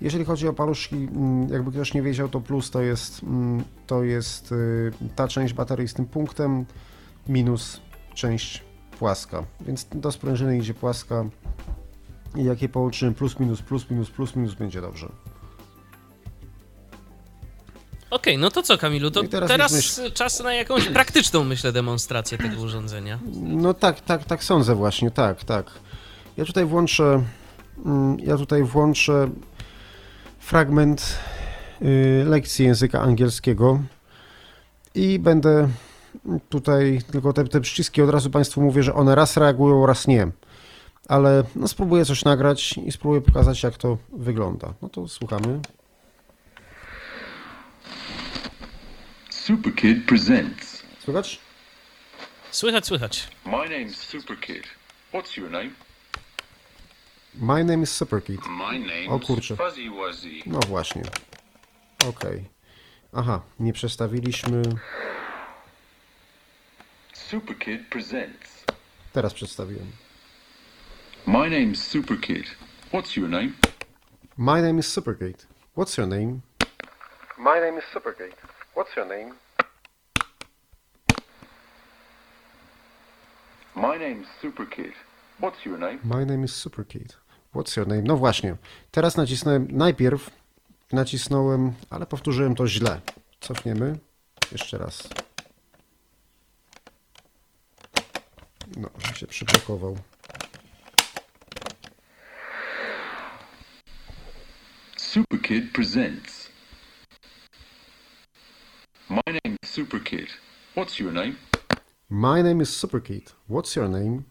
Jeżeli 0.00 0.24
chodzi 0.24 0.48
o 0.48 0.52
paluszki, 0.52 0.96
mm, 0.96 1.48
jakby 1.48 1.72
ktoś 1.72 1.94
nie 1.94 2.02
wiedział, 2.02 2.28
to 2.28 2.40
plus 2.40 2.70
to 2.70 2.82
jest, 2.82 3.22
mm, 3.22 3.64
to 3.86 4.02
jest 4.02 4.52
y, 4.52 4.92
ta 5.16 5.28
część 5.28 5.54
baterii 5.54 5.88
z 5.88 5.94
tym 5.94 6.06
punktem, 6.06 6.64
minus 7.28 7.80
część 8.14 8.64
płaska. 8.98 9.44
Więc 9.60 9.86
do 9.94 10.12
sprężyny 10.12 10.58
idzie 10.58 10.74
płaska 10.74 11.24
i 12.36 12.44
jak 12.44 12.62
je 12.62 12.68
połączymy 12.68 13.12
plus 13.12 13.40
minus, 13.40 13.62
plus 13.62 13.90
minus, 13.90 14.10
plus 14.10 14.36
minus, 14.36 14.54
będzie 14.54 14.80
dobrze. 14.80 15.08
Okej, 18.12 18.38
no 18.38 18.50
to 18.50 18.62
co 18.62 18.78
Kamilu, 18.78 19.10
to 19.10 19.20
No 19.20 19.26
i 19.26 19.28
teraz 19.28 20.00
czas 20.14 20.40
na 20.40 20.54
jakąś 20.54 20.88
praktyczną, 20.88 21.44
myślę, 21.44 21.72
demonstrację 21.72 22.38
tego 22.38 22.62
urządzenia. 22.62 23.18
No 23.42 23.74
tak, 23.74 24.00
tak, 24.00 24.24
tak 24.24 24.44
sądzę 24.44 24.74
właśnie, 24.74 25.10
tak, 25.10 25.44
tak. 25.44 25.70
Ja 26.36 26.44
tutaj 26.44 26.64
włączę, 26.64 27.22
mm, 27.84 28.20
ja 28.20 28.36
tutaj 28.36 28.62
włączę 28.62 29.30
fragment 30.38 31.18
y, 31.82 32.24
lekcji 32.26 32.66
języka 32.66 33.00
angielskiego 33.00 33.80
i 34.94 35.18
będę 35.18 35.68
tutaj, 36.48 37.00
tylko 37.12 37.32
te, 37.32 37.44
te 37.44 37.60
przyciski 37.60 38.02
od 38.02 38.10
razu 38.10 38.30
Państwu 38.30 38.62
mówię, 38.62 38.82
że 38.82 38.94
one 38.94 39.14
raz 39.14 39.36
reagują, 39.36 39.86
raz 39.86 40.06
nie. 40.06 40.28
Ale 41.08 41.44
no, 41.56 41.68
spróbuję 41.68 42.04
coś 42.04 42.24
nagrać 42.24 42.78
i 42.86 42.92
spróbuję 42.92 43.20
pokazać, 43.20 43.62
jak 43.62 43.76
to 43.76 43.98
wygląda. 44.12 44.74
No 44.82 44.88
to 44.88 45.08
słuchamy. 45.08 45.60
Superkid 49.46 50.06
presents. 50.06 50.82
Słychać? 50.98 51.38
Słychać, 52.50 52.86
słychać. 52.86 53.28
My 53.44 53.68
name's 53.68 53.94
Superkid. 53.94 54.64
What's 55.12 55.36
your 55.36 55.50
name? 55.50 55.70
My 57.34 57.64
name 57.64 57.82
is 57.82 57.92
Superkid. 57.92 58.40
My 58.46 58.78
name's 58.78 59.10
O 59.10 59.18
kurczę. 59.18 59.56
Fuzzy 59.56 59.90
Wuzzy. 59.90 60.42
No 60.46 60.60
właśnie. 60.68 61.02
Okej. 62.08 62.44
Aha, 63.12 63.40
nie 63.60 63.72
przestawiliśmy. 63.72 64.62
Superkid 67.12 67.88
presents. 67.88 68.64
Teraz 69.12 69.34
przedstawiłem. 69.34 69.86
My 71.26 71.50
name's 71.50 71.76
Superkid. 71.76 72.46
What's 72.92 73.16
your 73.16 73.28
name? 73.28 73.52
My 74.36 74.62
name 74.62 74.78
is 74.80 74.92
Supergate. 74.92 75.46
What's 75.76 75.98
your 75.98 76.08
name? 76.08 76.40
My 77.38 77.60
name 77.60 77.78
is 77.78 77.84
Supergate. 77.94 78.51
What's 78.74 78.96
your 78.96 79.06
name? 79.06 79.34
My 83.74 83.98
name's 83.98 84.26
Superkid. 84.42 84.94
What's 85.40 85.66
your 85.66 85.78
name? 85.78 85.98
My 86.04 86.24
name 86.24 86.44
is 86.44 86.52
Superkid. 86.52 87.16
What's 87.54 87.76
your 87.76 87.86
name? 87.86 88.02
No 88.02 88.16
właśnie. 88.16 88.56
Teraz 88.90 89.16
nacisnąłem, 89.16 89.68
najpierw 89.70 90.30
nacisnąłem, 90.92 91.72
ale 91.90 92.06
powtórzyłem 92.06 92.54
to 92.54 92.66
źle. 92.66 93.00
Cofniemy. 93.40 93.98
Jeszcze 94.52 94.78
raz. 94.78 95.08
No, 98.76 98.90
się 99.14 99.26
przyblokował. 99.26 99.96
Superkid 104.96 105.72
presents. 105.72 106.41
My 109.12 109.20
name's 109.44 109.58
Superkid. 109.66 110.28
What's 110.74 110.98
your 110.98 111.12
name? 111.12 111.36
My 112.08 112.42
name 112.42 112.62
is 112.62 112.70
Superkid. 112.70 113.34
What's 113.46 113.76
your 113.76 113.86
name? 113.88 114.24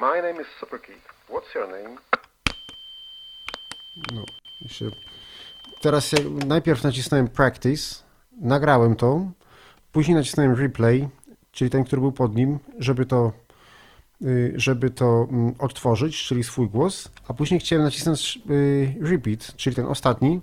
My 0.00 0.20
name 0.20 0.40
is 0.40 0.46
Superkid. 0.60 1.00
What's 1.28 1.54
your 1.54 1.68
name? 1.68 1.96
No, 4.12 4.24
się... 4.68 4.90
Teraz 5.80 6.12
jak, 6.12 6.22
najpierw 6.46 6.82
nacisnąłem 6.82 7.28
practice, 7.28 8.02
nagrałem 8.40 8.96
to, 8.96 9.30
później 9.92 10.16
nacisnąłem 10.16 10.54
replay, 10.54 11.08
czyli 11.52 11.70
ten, 11.70 11.84
który 11.84 12.02
był 12.02 12.12
pod 12.12 12.36
nim, 12.36 12.58
żeby 12.78 13.06
to, 13.06 13.32
y, 14.22 14.52
żeby 14.56 14.90
to 14.90 15.26
mm, 15.30 15.54
odtworzyć, 15.58 16.24
czyli 16.24 16.44
swój 16.44 16.68
głos, 16.68 17.08
a 17.28 17.34
później 17.34 17.60
chciałem 17.60 17.84
nacisnąć 17.84 18.38
y, 18.50 18.94
repeat, 19.00 19.56
czyli 19.56 19.76
ten 19.76 19.86
ostatni, 19.86 20.40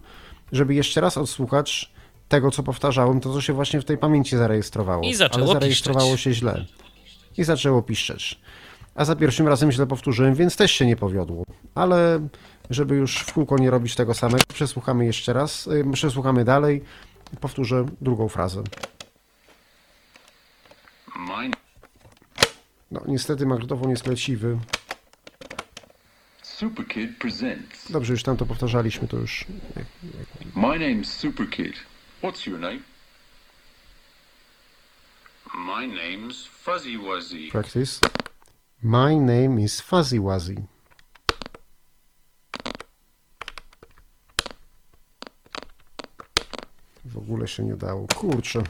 żeby 0.51 0.75
jeszcze 0.75 1.01
raz 1.01 1.17
odsłuchać 1.17 1.96
tego, 2.27 2.51
co 2.51 2.63
powtarzałem, 2.63 3.19
to 3.19 3.33
co 3.33 3.41
się 3.41 3.53
właśnie 3.53 3.81
w 3.81 3.85
tej 3.85 3.97
pamięci 3.97 4.37
zarejestrowało. 4.37 5.03
I 5.03 5.15
zaczęło 5.15 5.45
Ale 5.45 5.53
zarejestrowało 5.53 6.11
piszczeć. 6.11 6.23
się 6.23 6.39
źle. 6.39 6.65
I 7.37 7.43
zaczęło 7.43 7.81
piszczeć. 7.81 8.39
A 8.95 9.05
za 9.05 9.15
pierwszym 9.15 9.47
razem 9.47 9.71
źle 9.71 9.87
powtórzyłem, 9.87 10.35
więc 10.35 10.55
też 10.55 10.71
się 10.71 10.85
nie 10.85 10.95
powiodło. 10.95 11.43
Ale 11.75 12.27
żeby 12.69 12.95
już 12.95 13.17
w 13.17 13.33
kółko 13.33 13.57
nie 13.57 13.69
robić 13.69 13.95
tego 13.95 14.13
samego, 14.13 14.43
przesłuchamy 14.53 15.05
jeszcze 15.05 15.33
raz, 15.33 15.69
przesłuchamy 15.93 16.45
dalej, 16.45 16.83
powtórzę 17.41 17.85
drugą 18.01 18.27
frazę. 18.29 18.63
No, 22.91 23.01
niestety 23.07 23.45
magnetofon 23.45 23.89
jest 23.89 24.07
leciwy. 24.07 24.57
Superkid 26.41 27.17
presents. 27.17 27.91
Dobrze, 27.91 28.13
już 28.13 28.23
tam 28.23 28.37
to 28.37 28.45
powtarzaliśmy, 28.45 29.07
to 29.07 29.17
już... 29.17 29.45
My 30.55 30.67
name's 30.67 31.05
Superkid. 31.05 31.73
What's 32.21 32.47
your 32.47 32.57
name? 32.57 32.83
My 35.53 35.85
name's 35.85 36.45
Fuzzy 36.45 36.97
Wuzzy. 36.97 37.51
Practice. 37.51 38.01
My 38.81 39.15
name 39.15 39.59
is 39.59 39.79
Fuzzy 39.81 40.19
Wuzzy. 40.19 40.63
W 47.05 47.17
ogóle 47.17 47.47
się 47.47 47.63
nie 47.63 47.75
dało. 47.75 48.07
Kurczę. 48.15 48.63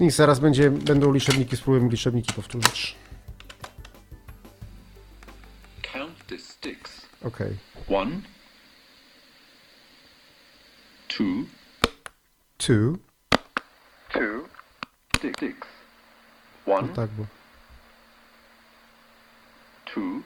Nic, 0.00 0.14
zaraz 0.14 0.40
będzie, 0.40 0.70
będą 0.70 1.12
liczebniki, 1.12 1.56
spróbujemy 1.56 1.90
liczebniki 1.90 2.32
powtórzyć. 2.34 2.94
Count 5.92 6.26
the 6.26 6.38
sticks. 6.38 7.06
Okay. 7.24 7.56
One. 7.88 8.20
Two. 11.08 11.44
Two. 12.66 12.98
Two. 14.12 14.48
six, 15.20 15.40
six. 15.40 15.68
One, 16.66 16.88
tak, 16.88 17.10
bo 17.10 17.26
two, 19.84 20.22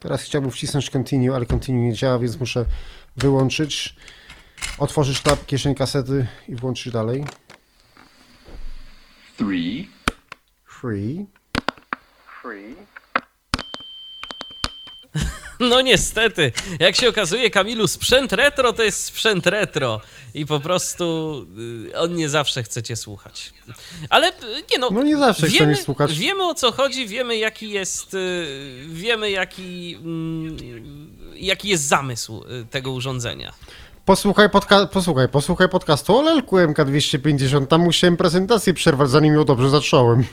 teraz 0.00 0.22
chciałbym 0.22 0.50
wcisnąć 0.50 0.90
continue, 0.90 1.34
ale 1.34 1.46
continue 1.46 1.82
nie 1.82 1.94
działa, 1.94 2.18
więc 2.18 2.40
muszę 2.40 2.64
wyłączyć, 3.16 3.96
otworzyć 4.78 5.20
tab 5.20 5.46
kieszeń 5.46 5.74
kasety 5.74 6.26
i 6.48 6.54
włączyć 6.56 6.92
dalej. 6.92 7.24
three, 9.36 9.88
Free. 10.64 11.26
Three. 12.42 12.91
No 15.68 15.80
niestety, 15.80 16.52
jak 16.78 16.96
się 16.96 17.08
okazuje, 17.08 17.50
Kamilu, 17.50 17.88
sprzęt 17.88 18.32
retro 18.32 18.72
to 18.72 18.82
jest 18.82 19.04
sprzęt 19.04 19.46
retro 19.46 20.00
i 20.34 20.46
po 20.46 20.60
prostu 20.60 21.36
y, 21.90 21.98
on 21.98 22.14
nie 22.14 22.28
zawsze 22.28 22.62
chce 22.62 22.82
cię 22.82 22.96
słuchać. 22.96 23.52
Ale 24.10 24.28
y, 24.28 24.32
nie 24.70 24.78
no, 24.78 24.88
No 24.90 25.02
nie 25.02 25.16
zawsze 25.16 25.46
chce 25.46 25.58
wiemy, 25.58 25.72
mnie 25.72 25.82
słuchać. 25.82 26.18
wiemy 26.18 26.44
o 26.44 26.54
co 26.54 26.72
chodzi, 26.72 27.06
wiemy 27.06 27.36
jaki 27.36 27.70
jest, 27.70 28.14
y, 28.14 28.46
wiemy 28.88 29.30
jaki, 29.30 29.94
mm, 30.04 30.56
jaki 31.36 31.68
jest 31.68 31.84
zamysł 31.84 32.44
tego 32.70 32.90
urządzenia. 32.92 33.52
Posłuchaj, 34.04 34.48
podca- 34.48 34.86
posłuchaj, 34.86 35.28
posłuchaj 35.28 35.68
podcastu 35.68 36.16
o 36.18 36.22
Lelku 36.22 36.56
MK250, 36.56 37.66
tam 37.66 37.80
musiałem 37.80 38.16
prezentację 38.16 38.74
przerwać, 38.74 39.10
zanim 39.10 39.34
ją 39.34 39.44
dobrze 39.44 39.70
zacząłem. 39.70 40.24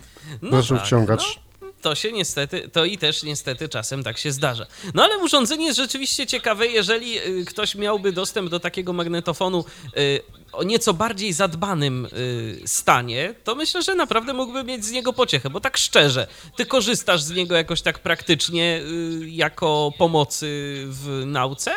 No 0.42 0.62
Zaczął 0.62 0.78
tak, 0.78 0.86
wciągać. 0.88 1.40
No, 1.44 1.49
to 1.82 1.96
się 1.96 2.12
niestety, 2.12 2.70
to 2.70 2.86
i 2.86 2.98
też 2.98 3.24
niestety 3.24 3.70
czasem 3.70 4.04
tak 4.04 4.18
się 4.18 4.32
zdarza. 4.32 4.66
No 4.94 5.04
ale 5.04 5.18
urządzenie 5.18 5.66
jest 5.66 5.78
rzeczywiście 5.78 6.28
ciekawe, 6.28 6.68
jeżeli 6.68 7.20
y, 7.20 7.46
ktoś 7.46 7.76
miałby 7.76 8.12
dostęp 8.12 8.50
do 8.50 8.60
takiego 8.60 8.94
magnetofonu 8.94 9.66
y, 9.98 10.22
o 10.52 10.64
nieco 10.64 10.94
bardziej 10.94 11.34
zadbanym 11.34 12.06
y, 12.06 12.62
stanie, 12.66 13.36
to 13.44 13.56
myślę, 13.56 13.82
że 13.82 13.96
naprawdę 13.96 14.34
mógłby 14.34 14.64
mieć 14.64 14.86
z 14.86 14.92
niego 14.92 15.14
pociechę, 15.14 15.50
bo 15.50 15.60
tak 15.60 15.78
szczerze, 15.78 16.28
ty 16.56 16.66
korzystasz 16.66 17.22
z 17.22 17.32
niego 17.32 17.56
jakoś 17.56 17.82
tak 17.82 18.00
praktycznie 18.00 18.82
jako 19.26 19.92
pomocy 19.98 20.84
w 20.88 21.24
nauce? 21.26 21.72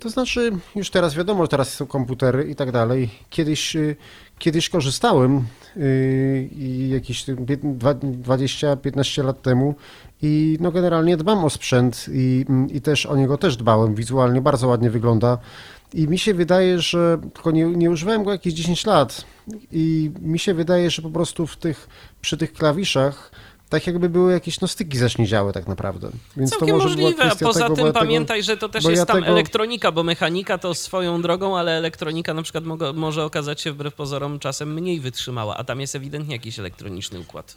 To 0.00 0.10
znaczy, 0.10 0.52
już 0.76 0.90
teraz 0.90 1.14
wiadomo, 1.14 1.44
że 1.44 1.48
teraz 1.48 1.74
są 1.74 1.86
komputery 1.86 2.50
i 2.50 2.56
tak 2.56 2.72
dalej. 2.72 3.10
Kiedyś, 3.30 3.76
kiedyś 4.38 4.68
korzystałem 4.68 5.44
y, 5.76 6.48
jakieś 6.88 7.24
20-15 7.24 9.24
lat 9.24 9.42
temu 9.42 9.74
i 10.22 10.58
no 10.60 10.72
generalnie 10.72 11.16
dbam 11.16 11.44
o 11.44 11.50
sprzęt 11.50 12.06
i, 12.12 12.44
i 12.68 12.80
też 12.80 13.06
o 13.06 13.16
niego 13.16 13.38
też 13.38 13.56
dbałem. 13.56 13.94
Wizualnie 13.94 14.40
bardzo 14.40 14.68
ładnie 14.68 14.90
wygląda. 14.90 15.38
I 15.94 16.08
mi 16.08 16.18
się 16.18 16.34
wydaje, 16.34 16.78
że 16.78 17.18
tylko 17.34 17.50
nie, 17.50 17.64
nie 17.64 17.90
używałem 17.90 18.24
go 18.24 18.32
jakieś 18.32 18.54
10 18.54 18.86
lat 18.86 19.24
i 19.72 20.10
mi 20.20 20.38
się 20.38 20.54
wydaje, 20.54 20.90
że 20.90 21.02
po 21.02 21.10
prostu 21.10 21.46
w 21.46 21.56
tych, 21.56 21.88
przy 22.20 22.36
tych 22.36 22.52
klawiszach 22.52 23.30
tak 23.68 23.86
jakby 23.86 24.08
były 24.08 24.32
jakieś 24.32 24.60
no 24.60 24.68
styki 24.68 24.98
zaśniedziałe 24.98 25.52
tak 25.52 25.66
naprawdę. 25.66 26.10
Więc 26.36 26.50
Całkiem 26.50 26.68
to 26.68 26.74
może 26.74 26.88
możliwe, 26.88 27.30
poza 27.40 27.60
tego, 27.60 27.76
tym 27.76 27.86
ja 27.86 27.92
tego- 27.92 28.00
pamiętaj, 28.00 28.42
że 28.42 28.56
to 28.56 28.68
też 28.68 28.84
jest 28.84 28.96
ja 28.96 29.06
tam 29.06 29.16
tego- 29.16 29.26
elektronika, 29.32 29.92
bo 29.92 30.02
mechanika 30.02 30.58
to 30.58 30.74
swoją 30.74 31.22
drogą, 31.22 31.58
ale 31.58 31.72
elektronika 31.78 32.34
na 32.34 32.42
przykład 32.42 32.64
mogo, 32.64 32.92
może 32.92 33.24
okazać 33.24 33.60
się 33.60 33.72
wbrew 33.72 33.94
pozorom 33.94 34.38
czasem 34.38 34.74
mniej 34.74 35.00
wytrzymała, 35.00 35.56
a 35.56 35.64
tam 35.64 35.80
jest 35.80 35.94
ewidentnie 35.96 36.34
jakiś 36.34 36.58
elektroniczny 36.58 37.20
układ. 37.20 37.56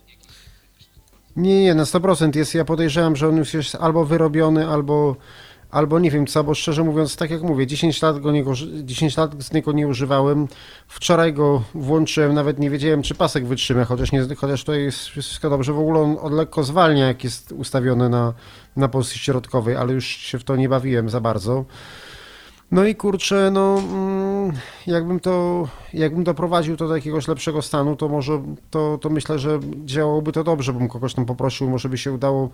Nie, 1.36 1.63
nie, 1.63 1.76
na 1.76 1.84
100% 1.84 2.36
jest. 2.36 2.56
Ja 2.56 2.65
podejrzewam, 2.65 3.15
że 3.15 3.28
on 3.28 3.38
już 3.38 3.54
jest 3.54 3.76
albo 3.76 4.06
wyrobiony, 4.06 4.67
albo, 4.67 5.15
albo 5.71 5.99
nie 5.99 6.12
wiem 6.12 6.27
co, 6.27 6.43
bo 6.43 6.53
szczerze 6.53 6.84
mówiąc, 6.84 7.15
tak 7.15 7.32
jak 7.32 7.41
mówię, 7.41 7.67
10 7.67 8.01
lat, 8.01 8.19
go 8.19 8.32
nie, 8.32 8.43
korzy- 8.43 8.84
10 8.84 9.17
lat 9.17 9.43
z 9.43 9.53
niego 9.53 9.71
nie 9.71 9.88
używałem. 9.88 10.47
Wczoraj 10.88 11.34
go 11.34 11.63
włączyłem, 11.75 12.34
nawet 12.34 12.60
nie 12.60 12.69
wiedziałem, 12.69 13.01
czy 13.01 13.15
pasek 13.15 13.45
wytrzyma, 13.47 13.86
chociaż, 13.86 14.12
nie, 14.12 14.36
chociaż 14.36 14.63
to 14.63 14.73
jest 14.73 14.99
wszystko 14.99 15.49
dobrze. 15.49 15.73
W 15.73 15.80
ogóle 15.80 15.99
on 15.99 16.17
od 16.21 16.34
lekko 16.34 16.63
zwalnia, 16.63 17.08
jak 17.08 17.23
jest 17.23 17.51
ustawiony 17.51 18.10
na, 18.10 18.34
na 18.75 18.88
pozycji 18.88 19.19
środkowej, 19.19 19.75
ale 19.75 19.93
już 19.93 20.06
się 20.06 20.39
w 20.39 20.43
to 20.43 20.56
nie 20.56 20.69
bawiłem 20.69 21.10
za 21.10 21.21
bardzo. 21.21 21.65
No 22.71 22.86
i 22.86 22.95
kurczę, 22.95 23.51
no 23.51 23.80
mm, 23.80 24.51
jakbym 24.88 25.19
to, 25.19 25.67
jakbym 25.93 26.23
doprowadził 26.23 26.77
to 26.77 26.88
do 26.88 26.95
jakiegoś 26.95 27.27
lepszego 27.27 27.62
stanu, 27.62 27.95
to 27.95 28.10
może, 28.10 28.43
to, 28.71 28.97
to 29.01 29.10
myślę, 29.10 29.39
że 29.39 29.60
działałoby 29.86 30.32
to 30.32 30.43
dobrze, 30.43 30.73
bym 30.73 30.88
kogoś 30.88 31.13
tam 31.13 31.25
poprosił, 31.25 31.69
może 31.69 31.89
by 31.89 31.97
się 31.97 32.12
udało 32.12 32.49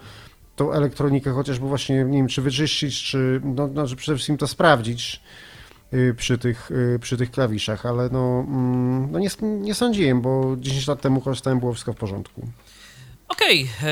tą 0.55 0.71
elektronikę 0.71 1.31
chociażby 1.31 1.67
właśnie, 1.67 1.95
nie 1.95 2.17
wiem, 2.17 2.27
czy 2.27 2.41
wyczyścić, 2.41 3.03
czy, 3.03 3.41
no, 3.73 3.87
że 3.87 3.95
przede 3.95 4.15
wszystkim 4.15 4.37
to 4.37 4.47
sprawdzić 4.47 5.21
y, 5.93 6.13
przy 6.17 6.37
tych, 6.37 6.71
y, 6.71 6.99
przy 7.01 7.17
tych 7.17 7.31
klawiszach, 7.31 7.85
ale 7.85 8.09
no, 8.11 8.45
mm, 8.47 9.11
no 9.11 9.19
nie, 9.19 9.29
nie 9.41 9.73
sądziłem, 9.73 10.21
bo 10.21 10.55
10 10.59 10.87
lat 10.87 11.01
temu 11.01 11.21
korzystałem, 11.21 11.59
było 11.59 11.73
wszystko 11.73 11.93
w 11.93 11.97
porządku. 11.97 12.47
Okej, 13.33 13.69
e, 13.83 13.87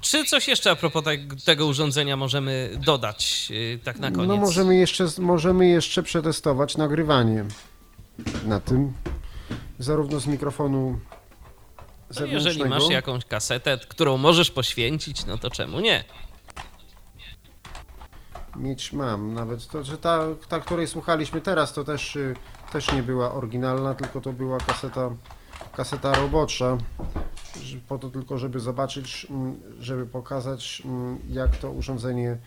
czy 0.00 0.24
coś 0.24 0.48
jeszcze 0.48 0.70
a 0.70 0.76
propos 0.76 1.04
te, 1.04 1.18
tego 1.44 1.66
urządzenia 1.66 2.16
możemy 2.16 2.70
dodać 2.84 3.52
e, 3.74 3.78
tak 3.78 3.98
na 3.98 4.10
koniec? 4.10 4.28
No 4.28 4.36
możemy 4.36 4.76
jeszcze, 4.76 5.06
możemy 5.18 5.68
jeszcze 5.68 6.02
przetestować 6.02 6.76
nagrywanie 6.76 7.44
na 8.46 8.60
tym, 8.60 8.92
zarówno 9.78 10.20
z 10.20 10.26
mikrofonu 10.26 10.98
No 12.20 12.26
jeżeli 12.26 12.64
masz 12.64 12.88
jakąś 12.88 13.24
kasetę, 13.24 13.78
którą 13.88 14.16
możesz 14.16 14.50
poświęcić, 14.50 15.26
no 15.26 15.38
to 15.38 15.50
czemu 15.50 15.80
nie? 15.80 16.04
Mieć 18.56 18.92
mam, 18.92 19.34
nawet 19.34 19.66
to, 19.66 19.84
że 19.84 19.98
ta, 19.98 20.20
ta, 20.48 20.60
której 20.60 20.86
słuchaliśmy 20.86 21.40
teraz, 21.40 21.72
to 21.72 21.84
też, 21.84 22.16
y, 22.16 22.34
też 22.72 22.92
nie 22.92 23.02
była 23.02 23.32
oryginalna, 23.32 23.94
tylko 23.94 24.20
to 24.20 24.32
była 24.32 24.58
kaseta, 24.58 25.10
kaseta 25.76 26.14
robocza, 26.14 26.78
po 27.88 27.98
to 27.98 28.10
tylko, 28.10 28.38
żeby 28.38 28.60
zobaczyć, 28.60 29.26
mm, 29.30 29.60
żeby 29.80 30.06
pokazać, 30.06 30.82
mm, 30.84 31.18
jak 31.28 31.56
to 31.56 31.70
urządzenie 31.70 32.38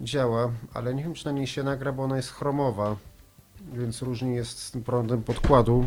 działa, 0.00 0.52
ale 0.74 0.94
nie 0.94 1.02
wiem, 1.02 1.14
czy 1.14 1.26
na 1.26 1.32
niej 1.32 1.46
się 1.46 1.62
nagra, 1.62 1.92
bo 1.92 2.02
ona 2.04 2.16
jest 2.16 2.30
chromowa, 2.30 2.96
więc 3.72 4.02
różnie 4.02 4.34
jest 4.34 4.58
z 4.58 4.70
tym 4.70 4.84
prądem 4.84 5.22
podkładu, 5.22 5.86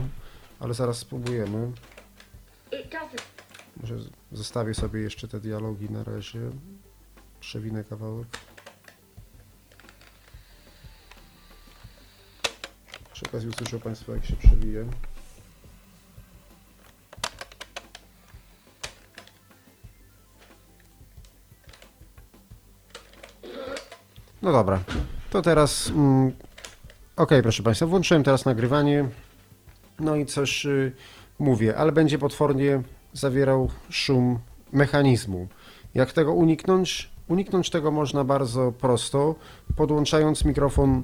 ale 0.59 0.73
zaraz 0.73 0.97
spróbujemy. 0.97 1.71
Doesn't. 2.71 3.21
Może 3.81 3.95
zostawię 4.31 4.73
sobie 4.73 5.01
jeszcze 5.01 5.27
te 5.27 5.39
dialogi 5.39 5.89
na 5.89 6.03
razie, 6.03 6.39
przewinę 7.39 7.83
kawałek. 7.83 8.27
Przy 13.13 13.25
okazji 13.25 13.49
usłyszą 13.49 13.79
Państwo, 13.79 14.15
jak 14.15 14.25
się 14.25 14.35
przewije. 14.35 14.85
No 24.41 24.51
dobra, 24.51 24.79
to 25.29 25.41
teraz. 25.41 25.89
Mm, 25.89 26.31
ok, 27.15 27.29
proszę 27.41 27.63
Państwa, 27.63 27.85
włączyłem 27.85 28.23
teraz 28.23 28.45
nagrywanie. 28.45 29.09
No 29.99 30.15
i 30.15 30.25
coś 30.25 30.65
y, 30.65 30.91
mówię, 31.39 31.77
ale 31.77 31.91
będzie 31.91 32.17
potwornie 32.17 32.81
zawierał 33.13 33.69
szum 33.89 34.39
mechanizmu. 34.73 35.47
Jak 35.93 36.11
tego 36.13 36.33
uniknąć? 36.33 37.11
Uniknąć 37.27 37.69
tego 37.69 37.91
można 37.91 38.23
bardzo 38.23 38.71
prosto, 38.71 39.35
podłączając 39.75 40.45
mikrofon 40.45 41.03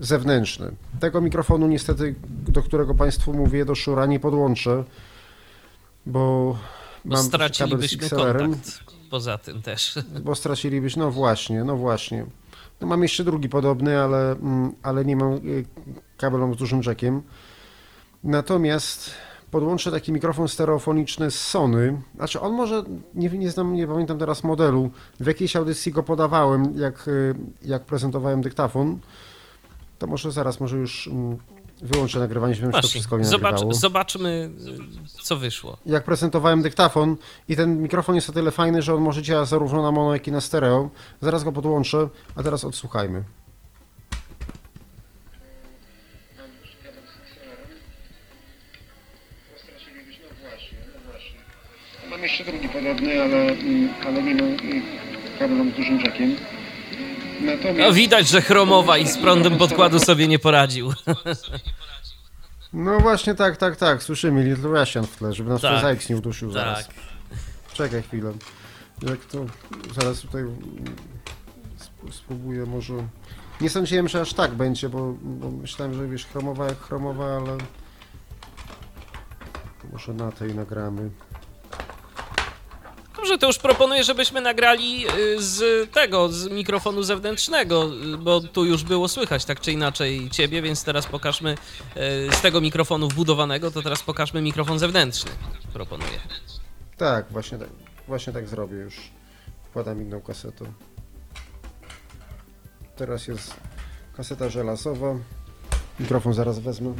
zewnętrzny. 0.00 0.70
Tego 1.00 1.20
mikrofonu 1.20 1.66
niestety, 1.66 2.14
do 2.48 2.62
którego 2.62 2.94
Państwu 2.94 3.32
mówię, 3.32 3.64
do 3.64 3.74
szura 3.74 4.06
nie 4.06 4.20
podłączę, 4.20 4.84
bo 6.06 6.58
Bo 7.04 7.14
mam 7.14 7.14
kabel 7.14 7.22
z 7.22 7.26
stracilibyśmy 7.26 8.08
kontakt 8.10 8.80
poza 9.10 9.38
tym 9.38 9.62
też. 9.62 9.98
bo 10.24 10.34
stracilibyśmy, 10.34 11.02
no 11.02 11.10
właśnie, 11.10 11.64
no 11.64 11.76
właśnie. 11.76 12.26
No 12.80 12.86
mam 12.86 13.02
jeszcze 13.02 13.24
drugi 13.24 13.48
podobny, 13.48 13.98
ale, 13.98 14.32
mm, 14.32 14.72
ale 14.82 15.04
nie 15.04 15.16
mam 15.16 15.32
y, 15.32 15.64
kabelą 16.16 16.54
z 16.54 16.56
dużym 16.56 16.80
jackiem. 16.86 17.22
Natomiast 18.24 19.10
podłączę 19.50 19.90
taki 19.90 20.12
mikrofon 20.12 20.48
stereofoniczny 20.48 21.30
z 21.30 21.40
Sony. 21.40 22.00
Znaczy 22.14 22.40
on 22.40 22.52
może, 22.52 22.82
nie, 23.14 23.28
nie 23.28 23.50
znam, 23.50 23.74
nie 23.74 23.86
pamiętam 23.86 24.18
teraz 24.18 24.44
modelu. 24.44 24.90
W 25.20 25.26
jakiejś 25.26 25.56
audycji 25.56 25.92
go 25.92 26.02
podawałem, 26.02 26.78
jak, 26.78 27.08
y, 27.08 27.34
jak 27.62 27.84
prezentowałem 27.84 28.42
dyktafon. 28.42 28.98
To 29.98 30.06
może 30.06 30.32
zaraz, 30.32 30.60
może 30.60 30.76
już 30.76 31.08
mm, 31.08 31.36
wyłączę 31.82 32.18
nagrywanie, 32.18 32.54
żebym 32.54 32.70
się 32.70 32.72
to 32.72 32.80
Właśnie, 32.80 32.90
wszystko 32.90 33.18
nie 33.18 33.24
zobacz, 33.24 33.52
nagrywało. 33.52 33.74
zobaczmy, 33.74 34.50
co 35.22 35.36
wyszło. 35.36 35.76
jak 35.86 36.04
prezentowałem 36.04 36.62
dyktafon 36.62 37.16
i 37.48 37.56
ten 37.56 37.82
mikrofon 37.82 38.14
jest 38.14 38.30
o 38.30 38.32
tyle 38.32 38.50
fajny, 38.50 38.82
że 38.82 38.94
on 38.94 39.00
może 39.02 39.22
działać 39.22 39.48
zarówno 39.48 39.82
na 39.82 39.92
mono, 39.92 40.12
jak 40.12 40.28
i 40.28 40.32
na 40.32 40.40
stereo. 40.40 40.90
Zaraz 41.20 41.44
go 41.44 41.52
podłączę, 41.52 42.08
a 42.36 42.42
teraz 42.42 42.64
odsłuchajmy. 42.64 43.24
Mam 52.10 52.22
jeszcze 52.22 52.44
drugi 52.44 52.68
podobny, 52.68 53.22
ale, 53.22 53.56
ale 54.06 54.22
nie 54.22 54.34
mam 54.34 54.56
kabelem 55.38 55.70
z 55.72 55.74
dużym 55.76 56.02
czekiem. 56.04 56.36
Natomiast... 57.40 57.78
No 57.78 57.92
widać, 57.92 58.28
że 58.28 58.42
chromowa 58.42 58.98
i 58.98 59.08
z 59.08 59.18
prądem 59.18 59.58
podkładu 59.58 59.98
sobie 59.98 60.28
nie 60.28 60.38
poradził. 60.38 60.92
No 62.72 63.00
właśnie 63.00 63.34
tak, 63.34 63.56
tak, 63.56 63.76
tak. 63.76 64.02
Słyszymy 64.02 64.44
Little 64.44 64.80
Russian 64.80 65.06
w 65.06 65.16
tle, 65.16 65.32
żeby 65.32 65.50
nas 65.50 65.60
Tak. 65.60 65.82
Zajks 65.82 66.08
nie 66.08 66.16
udusił 66.16 66.48
Tak. 66.52 66.54
zaraz. 66.54 66.88
Czekaj 67.72 68.02
chwilę. 68.02 68.32
Jak 69.02 69.24
to... 69.24 69.46
Zaraz 70.00 70.20
tutaj 70.20 70.42
sp- 71.86 72.12
spróbuję 72.12 72.66
może... 72.66 72.94
Nie 73.60 73.70
sądziłem, 73.70 74.08
że 74.08 74.20
aż 74.20 74.34
tak 74.34 74.54
będzie, 74.54 74.88
bo, 74.88 75.14
bo 75.22 75.50
myślałem, 75.50 75.94
że 75.94 76.08
wiesz, 76.08 76.26
chromowa 76.26 76.64
jak 76.64 76.80
chromowa, 76.80 77.24
ale... 77.36 77.58
Może 79.92 80.14
na 80.14 80.32
tej 80.32 80.54
nagramy. 80.54 81.10
Dobrze, 83.18 83.38
to 83.38 83.46
już 83.46 83.58
proponuję, 83.58 84.04
żebyśmy 84.04 84.40
nagrali 84.40 85.06
y, 85.18 85.42
z 85.42 85.90
tego, 85.90 86.28
z 86.28 86.48
mikrofonu 86.50 87.02
zewnętrznego, 87.02 87.90
y, 88.14 88.18
bo 88.18 88.40
tu 88.40 88.64
już 88.64 88.84
było 88.84 89.08
słychać 89.08 89.44
tak 89.44 89.60
czy 89.60 89.72
inaczej 89.72 90.30
ciebie, 90.30 90.62
więc 90.62 90.84
teraz 90.84 91.06
pokażmy 91.06 91.50
y, 91.50 91.56
z 92.32 92.40
tego 92.40 92.60
mikrofonu 92.60 93.08
wbudowanego, 93.08 93.70
to 93.70 93.82
teraz 93.82 94.02
pokażmy 94.02 94.42
mikrofon 94.42 94.78
zewnętrzny. 94.78 95.30
Proponuję. 95.72 96.20
Tak, 96.96 97.26
właśnie 97.30 97.58
tak, 97.58 97.68
właśnie 98.06 98.32
tak 98.32 98.48
zrobię 98.48 98.76
już. 98.76 98.94
Wkładam 99.70 100.02
inną 100.02 100.20
kasetę. 100.20 100.64
Teraz 102.96 103.28
jest 103.28 103.54
kaseta 104.16 104.48
żelazowa. 104.48 105.14
Mikrofon 106.00 106.34
zaraz 106.34 106.58
wezmę. 106.58 106.94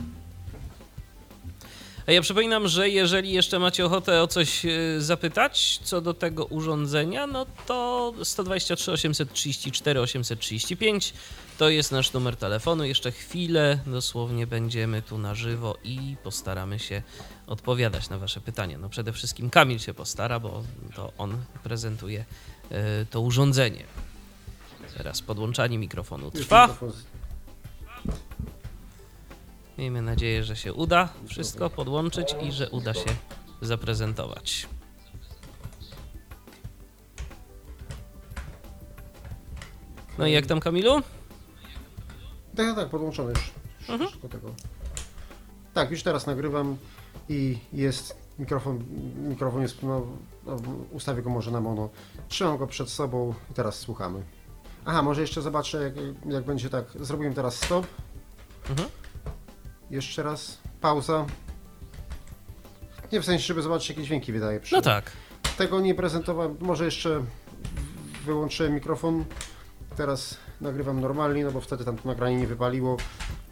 Ja 2.08 2.22
przypominam, 2.22 2.68
że 2.68 2.88
jeżeli 2.88 3.32
jeszcze 3.32 3.58
macie 3.58 3.86
ochotę 3.86 4.22
o 4.22 4.26
coś 4.26 4.64
y, 4.64 4.96
zapytać 5.02 5.80
co 5.82 6.00
do 6.00 6.14
tego 6.14 6.44
urządzenia, 6.44 7.26
no 7.26 7.46
to 7.66 8.14
123 8.22 8.92
834 8.92 10.00
835 10.00 11.12
to 11.58 11.68
jest 11.68 11.92
nasz 11.92 12.12
numer 12.12 12.36
telefonu. 12.36 12.84
Jeszcze 12.84 13.12
chwilę 13.12 13.78
dosłownie 13.86 14.46
będziemy 14.46 15.02
tu 15.02 15.18
na 15.18 15.34
żywo 15.34 15.76
i 15.84 16.16
postaramy 16.22 16.78
się 16.78 17.02
odpowiadać 17.46 18.08
na 18.08 18.18
Wasze 18.18 18.40
pytania. 18.40 18.78
No 18.78 18.88
przede 18.88 19.12
wszystkim 19.12 19.50
Kamil 19.50 19.78
się 19.78 19.94
postara, 19.94 20.40
bo 20.40 20.62
to 20.94 21.12
on 21.18 21.36
prezentuje 21.62 22.24
y, 22.72 23.06
to 23.10 23.20
urządzenie. 23.20 23.84
Teraz 24.96 25.22
podłączanie 25.22 25.78
mikrofonu 25.78 26.30
trwa. 26.30 26.76
Miejmy 29.78 30.02
nadzieję, 30.02 30.44
że 30.44 30.56
się 30.56 30.72
uda 30.72 31.08
wszystko 31.26 31.70
podłączyć 31.70 32.34
i 32.42 32.52
że 32.52 32.70
uda 32.70 32.94
się 32.94 33.10
zaprezentować. 33.60 34.68
No 40.18 40.26
i 40.26 40.32
jak 40.32 40.46
tam 40.46 40.60
Kamilu? 40.60 41.02
Tak, 42.56 42.66
tak, 42.66 42.76
tak, 42.76 42.88
podłączony 42.88 43.30
już. 43.30 43.50
Mhm. 43.80 44.08
Wszystko 44.08 44.28
tego. 44.28 44.54
Tak, 45.74 45.90
już 45.90 46.02
teraz 46.02 46.26
nagrywam 46.26 46.76
i 47.28 47.58
jest 47.72 48.16
mikrofon, 48.38 48.84
mikrofon 49.16 49.62
jest, 49.62 49.82
no, 49.82 50.06
ustawię 50.92 51.22
go 51.22 51.30
może 51.30 51.50
na 51.50 51.60
mono. 51.60 51.88
Trzymam 52.28 52.58
go 52.58 52.66
przed 52.66 52.90
sobą 52.90 53.34
i 53.50 53.54
teraz 53.54 53.78
słuchamy. 53.78 54.22
Aha, 54.84 55.02
może 55.02 55.20
jeszcze 55.20 55.42
zobaczę, 55.42 55.82
jak, 55.82 55.94
jak 56.32 56.44
będzie 56.44 56.70
tak. 56.70 56.84
Zrobiłem 57.00 57.34
teraz 57.34 57.56
stop. 57.56 57.86
Mhm. 58.70 58.88
Jeszcze 59.90 60.22
raz. 60.22 60.58
Pauza. 60.80 61.26
Nie 63.12 63.20
w 63.20 63.24
sensie, 63.24 63.44
żeby 63.44 63.62
zobaczyć, 63.62 63.88
jakie 63.88 64.02
dźwięki 64.02 64.32
wydaje. 64.32 64.60
Przy... 64.60 64.74
No 64.74 64.82
tak. 64.82 65.12
Tego 65.58 65.80
nie 65.80 65.94
prezentowałem. 65.94 66.56
Może 66.60 66.84
jeszcze 66.84 67.24
wyłączyłem 68.24 68.74
mikrofon. 68.74 69.24
Teraz 69.96 70.36
nagrywam 70.60 71.00
normalnie, 71.00 71.44
no 71.44 71.50
bo 71.50 71.60
wtedy 71.60 71.84
tam 71.84 71.98
to 71.98 72.08
nagranie 72.08 72.36
nie 72.36 72.46
wypaliło. 72.46 72.96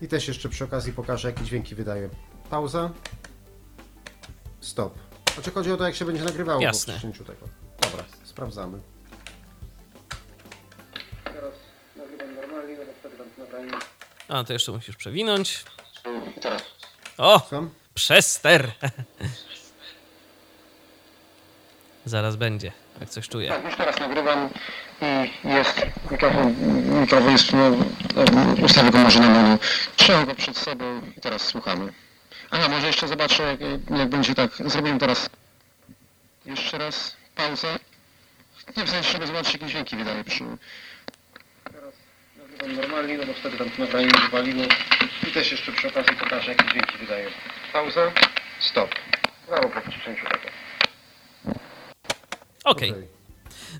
I 0.02 0.08
też 0.08 0.28
jeszcze 0.28 0.48
przy 0.48 0.64
okazji 0.64 0.92
pokażę, 0.92 1.28
jakie 1.28 1.44
dźwięki 1.44 1.74
wydaje. 1.74 2.08
Pauza. 2.50 2.90
Stop. 4.60 4.98
Znaczy 5.34 5.50
chodzi 5.50 5.72
o 5.72 5.76
to, 5.76 5.84
jak 5.84 5.94
się 5.94 6.04
będzie 6.04 6.24
nagrywało 6.24 6.60
Jasne. 6.60 6.92
po 6.94 6.98
przycięciu 6.98 7.24
tego. 7.24 7.48
Dobra, 7.80 8.04
sprawdzamy. 8.24 8.78
Teraz 11.24 11.54
nagrywam 11.96 12.34
normalnie, 12.34 12.76
no 12.78 12.84
bo 12.84 12.92
wtedy 13.00 13.16
tam 13.16 13.26
to 13.36 13.42
nagranie... 13.42 13.70
A, 14.28 14.44
to 14.44 14.52
jeszcze 14.52 14.72
musisz 14.72 14.96
przewinąć. 14.96 15.64
Teraz. 16.40 16.62
O! 17.18 17.40
Sam? 17.50 17.70
Przester! 17.94 18.72
Zaraz 22.04 22.36
będzie, 22.36 22.72
jak 23.00 23.10
coś 23.10 23.28
czuję. 23.28 23.48
Tak, 23.48 23.64
już 23.64 23.76
teraz 23.76 24.00
nagrywam 24.00 24.48
i 25.44 25.48
jest 25.48 25.86
mikrofon, 26.10 26.54
mikrofon 27.00 27.32
jest, 27.32 27.52
no, 27.52 27.70
ustawię 28.64 28.90
go 28.90 28.98
może 28.98 29.20
na 29.20 29.28
mono. 29.28 29.58
Trzymam 29.96 30.26
go 30.26 30.34
przed 30.34 30.56
sobą 30.58 31.00
i 31.16 31.20
teraz 31.20 31.42
słuchamy. 31.42 31.92
Aha, 32.50 32.68
może 32.68 32.86
jeszcze 32.86 33.08
zobaczę, 33.08 33.42
jak, 33.42 33.60
jak 33.98 34.08
będzie 34.08 34.34
tak. 34.34 34.50
Zrobiłem 34.66 34.98
teraz 34.98 35.30
jeszcze 36.44 36.78
raz 36.78 37.16
pauzę. 37.34 37.78
Nie 38.76 38.84
w 38.84 38.90
sensie, 38.90 39.12
żeby 39.12 39.26
zobaczyć, 39.26 39.52
jakie 39.52 39.66
dźwięki 39.66 39.96
wydaje 39.96 40.24
przy... 40.24 40.44
Normalnie, 42.66 43.18
no 43.18 43.26
bo 43.26 43.32
wtedy 43.34 43.58
tam 43.58 43.70
nagranie 43.78 44.06
nie 44.06 44.20
wypaliło. 44.20 44.62
I 45.28 45.32
też 45.32 45.52
jeszcze 45.52 45.72
przy 45.72 45.88
okazji 45.88 46.16
pokażę, 46.16 46.50
jakie 46.50 46.64
dźwięki 46.70 46.98
wydaje. 46.98 47.26
Pauza, 47.72 48.12
stop. 48.60 48.90
Brawo 49.48 49.68
po 49.68 49.90
przycięciu 49.90 50.24
tego. 50.26 50.48
Okej. 52.64 52.92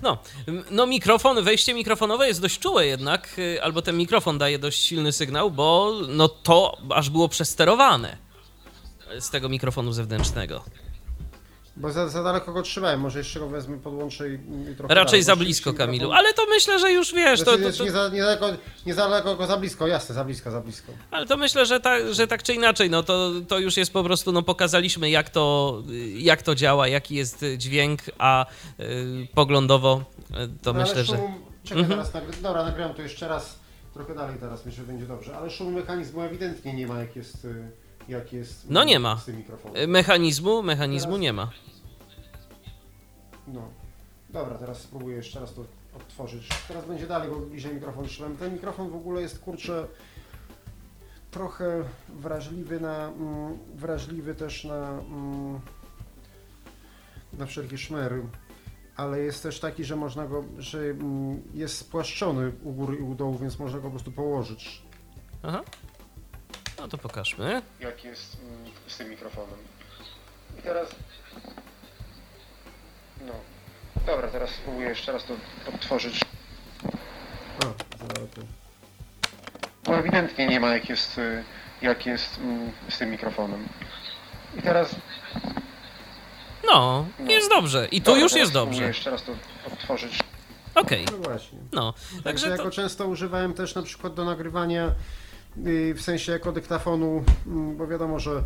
No, 0.01 0.17
m- 0.47 0.63
no 0.71 0.85
mikrofon, 0.87 1.43
wejście 1.43 1.73
mikrofonowe 1.73 2.27
jest 2.27 2.41
dość 2.41 2.59
czułe 2.59 2.85
jednak, 2.85 3.29
y, 3.39 3.63
albo 3.63 3.81
ten 3.81 3.97
mikrofon 3.97 4.37
daje 4.37 4.59
dość 4.59 4.83
silny 4.87 5.11
sygnał, 5.11 5.51
bo 5.51 5.93
no 6.07 6.27
to 6.29 6.77
aż 6.95 7.09
było 7.09 7.29
przesterowane 7.29 8.17
z 9.19 9.29
tego 9.29 9.49
mikrofonu 9.49 9.91
zewnętrznego. 9.91 10.63
Bo 11.79 11.91
za, 11.91 12.07
za 12.09 12.23
daleko 12.23 12.53
go 12.53 12.61
trzymałem, 12.61 12.99
może 12.99 13.19
jeszcze 13.19 13.39
go 13.39 13.47
wezmę, 13.47 13.77
podłączę 13.77 14.29
i, 14.29 14.33
i 14.71 14.75
trochę 14.75 14.93
Raczej 14.95 15.05
dalej, 15.11 15.23
za 15.23 15.35
blisko, 15.35 15.73
Kamilu, 15.73 16.11
ale 16.11 16.33
to 16.33 16.45
myślę, 16.49 16.79
że 16.79 16.91
już 16.91 17.13
wiesz, 17.13 17.39
to, 17.39 17.45
Znaczy, 17.45 17.59
to, 17.59 17.65
jest 17.67 17.77
to, 17.77 17.83
Nie, 17.83 17.91
za, 17.91 18.09
nie, 18.09 18.21
daleko, 18.21 18.49
nie 18.85 18.93
za 18.93 19.09
daleko 19.09 19.35
go 19.35 19.47
za 19.47 19.57
blisko, 19.57 19.87
jasne, 19.87 20.15
za 20.15 20.23
blisko, 20.23 20.51
za 20.51 20.61
blisko. 20.61 20.91
ale 21.11 21.25
to 21.25 21.37
myślę, 21.37 21.65
że 21.65 21.79
tak, 21.79 22.13
że 22.13 22.27
tak 22.27 22.43
czy 22.43 22.53
inaczej, 22.53 22.89
no 22.89 23.03
to, 23.03 23.31
to 23.47 23.59
już 23.59 23.77
jest 23.77 23.93
po 23.93 24.03
prostu, 24.03 24.31
no 24.31 24.41
pokazaliśmy 24.43 25.09
jak 25.09 25.29
to, 25.29 25.77
jak 26.15 26.41
to 26.41 26.55
działa, 26.55 26.87
jaki 26.87 27.15
jest 27.15 27.45
dźwięk, 27.57 28.01
a 28.17 28.45
y, 28.79 29.27
poglądowo 29.35 30.03
y, 30.31 30.33
to 30.61 30.73
No, 30.73 30.79
myślę, 30.81 31.03
że... 31.03 31.17
szum, 31.17 31.33
Czekaj, 31.63 31.83
Mhm. 31.83 31.99
teraz 31.99 32.13
nagry... 32.13 32.33
Dobra, 32.41 32.63
nagrałem 32.63 32.95
to 32.95 33.01
jeszcze 33.01 33.27
raz, 33.27 33.59
trochę 33.93 34.15
dalej 34.15 34.35
teraz, 34.39 34.65
myślę, 34.65 34.83
że 34.83 34.87
będzie 34.91 35.05
dobrze, 35.05 35.37
ale 35.37 35.49
szumu 35.49 35.71
mechanizmu 35.71 36.21
ewidentnie 36.21 36.73
nie 36.73 36.87
ma, 36.87 36.99
jak 36.99 37.15
jest, 37.15 37.45
y, 37.45 37.71
jak 38.07 38.33
jest 38.33 38.69
No 38.69 38.83
nie 38.83 38.99
ma. 38.99 39.17
z 39.17 39.25
tym 39.25 39.37
mikrofonem. 39.37 39.83
y, 39.83 39.87
Mechanizmu, 39.87 40.63
mechanizmu 40.63 41.07
Teraz- 41.11 41.21
nie 41.21 41.33
ma. 41.33 41.49
No. 43.47 43.61
Dobra, 44.29 44.55
teraz 44.57 44.81
spróbuję 44.81 45.15
jeszcze 45.15 45.39
raz 45.39 45.53
to 45.53 45.65
odtworzyć. 45.95 46.49
Teraz 46.67 46.85
będzie 46.85 47.07
dalej, 47.07 47.29
bo 47.29 47.35
bliżej 47.39 47.73
mikrofon 47.73 48.07
trzymam. 48.07 48.37
Ten 48.37 48.53
mikrofon 48.53 48.89
w 48.89 48.95
ogóle 48.95 49.21
jest, 49.21 49.39
kurczę, 49.39 49.87
trochę 51.31 51.83
wrażliwy 52.09 52.79
na, 52.79 53.07
mm, 53.07 53.57
wrażliwy 53.75 54.35
też 54.35 54.63
na, 54.63 54.89
mm, 54.89 55.59
na 57.33 57.45
wszelkie 57.45 57.77
szmery. 57.77 58.23
Ale 58.95 59.19
jest 59.19 59.43
też 59.43 59.59
taki, 59.59 59.83
że 59.85 59.95
można 59.95 60.27
go, 60.27 60.43
że 60.57 60.79
mm, 60.79 61.41
jest 61.53 61.77
spłaszczony 61.77 62.51
u 62.63 62.71
góry 62.71 62.97
i 62.97 63.01
u 63.01 63.15
dołu, 63.15 63.37
więc 63.37 63.59
można 63.59 63.77
go 63.77 63.83
po 63.83 63.89
prostu 63.91 64.11
położyć. 64.11 64.81
Aha. 65.43 65.63
No 66.77 66.87
to 66.87 66.97
pokażmy. 66.97 67.61
Jak 67.79 68.03
jest 68.03 68.37
mm, 68.43 68.71
z 68.87 68.97
tym 68.97 69.09
mikrofonem. 69.09 69.59
I 70.59 70.61
teraz... 70.61 70.89
No. 73.27 73.33
Dobra, 74.05 74.27
teraz 74.27 74.49
spróbuję 74.49 74.89
jeszcze 74.89 75.11
raz 75.11 75.23
to 75.25 75.33
odtworzyć. 75.73 76.21
A. 77.63 77.65
No 79.89 79.97
ewidentnie 79.97 80.47
nie 80.47 80.59
ma 80.59 80.73
jak 80.73 80.89
jest, 80.89 81.17
y, 81.17 81.43
jak 81.81 82.05
jest 82.05 82.37
mm, 82.37 82.71
z 82.89 82.97
tym 82.97 83.09
mikrofonem. 83.11 83.67
I 84.57 84.61
teraz... 84.61 84.95
No, 86.67 87.05
No. 87.19 87.31
jest 87.31 87.49
dobrze. 87.49 87.87
I 87.91 88.01
tu 88.01 88.05
Dobra, 88.05 88.21
już 88.23 88.33
jest 88.33 88.51
dobrze. 88.53 88.83
jeszcze 88.83 89.09
raz 89.09 89.23
to 89.23 89.31
odtworzyć. 89.73 90.19
Okej, 90.75 91.05
No 91.11 91.17
właśnie. 91.17 91.59
no. 91.73 91.93
Także 91.93 92.23
Także 92.23 92.49
ja 92.49 92.57
to... 92.57 92.63
go 92.63 92.71
często 92.71 93.07
używałem 93.07 93.53
też 93.53 93.75
na 93.75 93.81
przykład 93.83 94.13
do 94.13 94.25
nagrywania 94.25 94.91
w 95.95 96.01
sensie 96.01 96.31
jako 96.31 96.51
dyktafonu, 96.51 97.23
mm, 97.47 97.77
bo 97.77 97.87
wiadomo, 97.87 98.19
że 98.19 98.43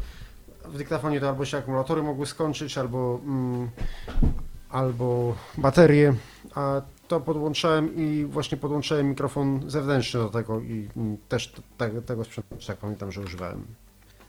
w 0.65 0.77
dyktafonie 0.77 1.19
to 1.19 1.29
albo 1.29 1.45
się 1.45 1.57
akumulatory 1.57 2.03
mogły 2.03 2.25
skończyć, 2.25 2.77
albo, 2.77 3.19
mm, 3.23 3.69
albo 4.69 5.35
baterie, 5.57 6.13
a 6.55 6.81
to 7.07 7.19
podłączałem 7.19 7.95
i 7.95 8.25
właśnie 8.25 8.57
podłączałem 8.57 9.09
mikrofon 9.09 9.69
zewnętrzny 9.71 10.19
do 10.19 10.29
tego 10.29 10.59
i 10.59 10.89
mm, 10.97 11.17
też 11.29 11.53
tego 12.05 12.23
sprzętu, 12.23 12.55
tak 12.67 12.77
pamiętam, 12.77 13.11
że 13.11 13.21
używałem 13.21 13.65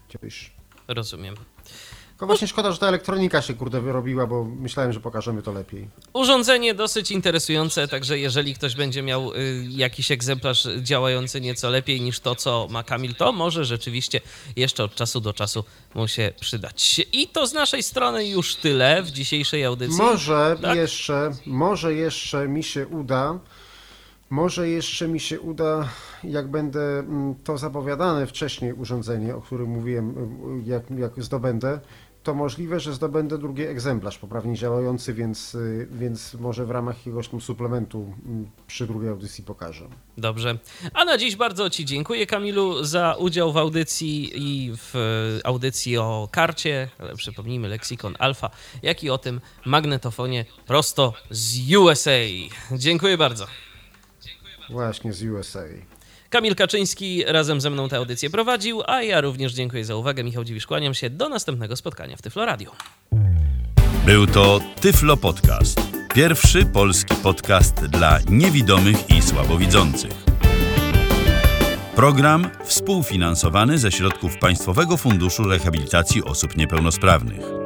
kiedyś. 0.09 0.53
Rozumiem. 0.89 1.35
Tylko 2.23 2.27
właśnie 2.33 2.49
szkoda, 2.49 2.73
że 2.73 2.79
ta 2.79 2.89
elektronika 2.89 3.43
się 3.43 3.55
kurde 3.55 3.81
wyrobiła, 3.81 4.27
bo 4.27 4.45
myślałem, 4.45 4.93
że 4.93 5.01
pokażemy 5.01 5.43
to 5.43 5.53
lepiej. 5.53 5.89
Urządzenie 6.13 6.75
dosyć 6.75 7.11
interesujące, 7.11 7.89
także 7.89 8.19
jeżeli 8.19 8.55
ktoś 8.55 8.77
będzie 8.77 9.03
miał 9.03 9.35
y, 9.35 9.67
jakiś 9.71 10.11
egzemplarz 10.11 10.69
działający 10.83 11.41
nieco 11.41 11.71
lepiej 11.71 12.01
niż 12.01 12.21
to, 12.21 12.35
co 12.35 12.69
ma 12.71 12.83
Kamil, 12.83 13.15
to 13.15 13.33
może 13.33 13.65
rzeczywiście 13.65 14.21
jeszcze 14.57 14.85
od 14.85 14.95
czasu 14.95 15.21
do 15.21 15.33
czasu 15.33 15.65
mu 15.95 16.09
się 16.09 16.33
przydać. 16.41 17.07
I 17.13 17.29
to 17.29 17.47
z 17.47 17.53
naszej 17.53 17.83
strony 17.83 18.29
już 18.29 18.57
tyle 18.57 19.03
w 19.03 19.11
dzisiejszej 19.11 19.65
audycji. 19.65 19.99
Może 19.99 20.57
Tak? 20.63 20.77
jeszcze, 20.77 21.31
może 21.47 21.95
jeszcze 21.95 22.49
mi 22.49 22.63
się 22.63 22.87
uda, 22.87 23.39
może 24.31 24.69
jeszcze 24.69 25.09
mi 25.09 25.21
się 25.21 25.41
uda, 25.41 25.89
jak 26.25 26.51
będę 26.51 26.99
mm, 26.99 27.35
to 27.45 27.59
zapowiadane 27.59 28.27
wcześniej 28.27 28.73
urządzenie, 28.73 29.37
o 29.37 29.41
którym 29.41 29.69
mówiłem, 29.69 30.11
y, 30.67 30.71
jak, 30.71 30.91
jak 30.91 31.25
zdobędę, 31.25 31.81
to 32.23 32.35
możliwe, 32.35 32.81
że 32.81 32.93
zdobędę 32.93 33.39
drugi 33.39 33.63
egzemplarz 33.63 34.19
poprawnie 34.19 34.55
działający, 34.57 35.15
więc, 35.15 35.55
y, 35.55 35.89
więc 35.91 36.35
może 36.35 36.67
w 36.67 36.71
ramach 36.71 36.97
jakiegoś 36.97 37.29
tam 37.29 37.41
suplementu 37.41 38.15
przy 38.67 38.87
drugiej 38.87 39.11
audycji 39.11 39.45
pokażę. 39.45 39.89
Dobrze. 40.19 40.59
A 40.95 41.05
na 41.05 41.19
dziś 41.19 41.37
bardzo 41.37 41.71
Ci 41.71 41.85
dziękuję, 41.85 42.27
Kamilu, 42.27 42.85
za 42.85 43.15
udział 43.15 43.53
w 43.53 43.57
audycji 43.57 44.33
i 44.35 44.73
w 44.77 44.97
e, 44.97 45.47
audycji 45.47 45.99
o 45.99 46.29
karcie, 46.33 46.89
ale 46.99 47.17
przypomnijmy, 47.17 47.69
Lexikon 47.69 48.15
Alfa, 48.19 48.51
jak 48.83 49.05
i 49.05 49.11
o 49.11 49.19
tym 49.19 49.41
magnetofonie 49.67 50.45
prosto 50.67 51.15
z 51.31 51.75
USA. 51.77 52.11
Dziękuję 52.73 53.19
bardzo. 53.19 53.47
Właśnie 54.71 55.13
z 55.13 55.23
USA. 55.23 55.65
Kamil 56.33 56.55
Kaczyński 56.55 57.25
razem 57.27 57.61
ze 57.61 57.71
mną 57.71 57.89
tę 57.89 57.97
audycję 57.97 58.31
prowadził, 58.31 58.83
a 58.87 59.03
ja 59.03 59.21
również 59.21 59.53
dziękuję 59.53 59.85
za 59.85 59.97
uwagę. 59.97 60.25
Michał 60.25 60.45
Dziwisz, 60.45 60.67
kłaniam 60.67 60.95
się. 60.95 61.11
Do 61.11 61.29
następnego 61.29 61.77
spotkania 61.77 62.17
w 62.17 62.23
Tyflo 62.23 62.47
Radio. 62.47 62.71
Był 64.07 64.27
to 64.27 64.61
Tyflo 64.81 65.17
Podcast. 65.17 65.81
Pierwszy 66.15 66.67
polski 66.67 67.15
podcast 67.23 67.75
dla 67.75 68.19
niewidomych 68.31 69.11
i 69.11 69.23
słabowidzących. 69.23 70.13
Program 71.97 72.51
współfinansowany 72.65 73.79
ze 73.79 73.93
środków 73.93 74.39
Państwowego 74.39 74.97
Funduszu 74.97 75.45
Rehabilitacji 75.45 76.25
Osób 76.25 76.57
Niepełnosprawnych. 76.57 77.62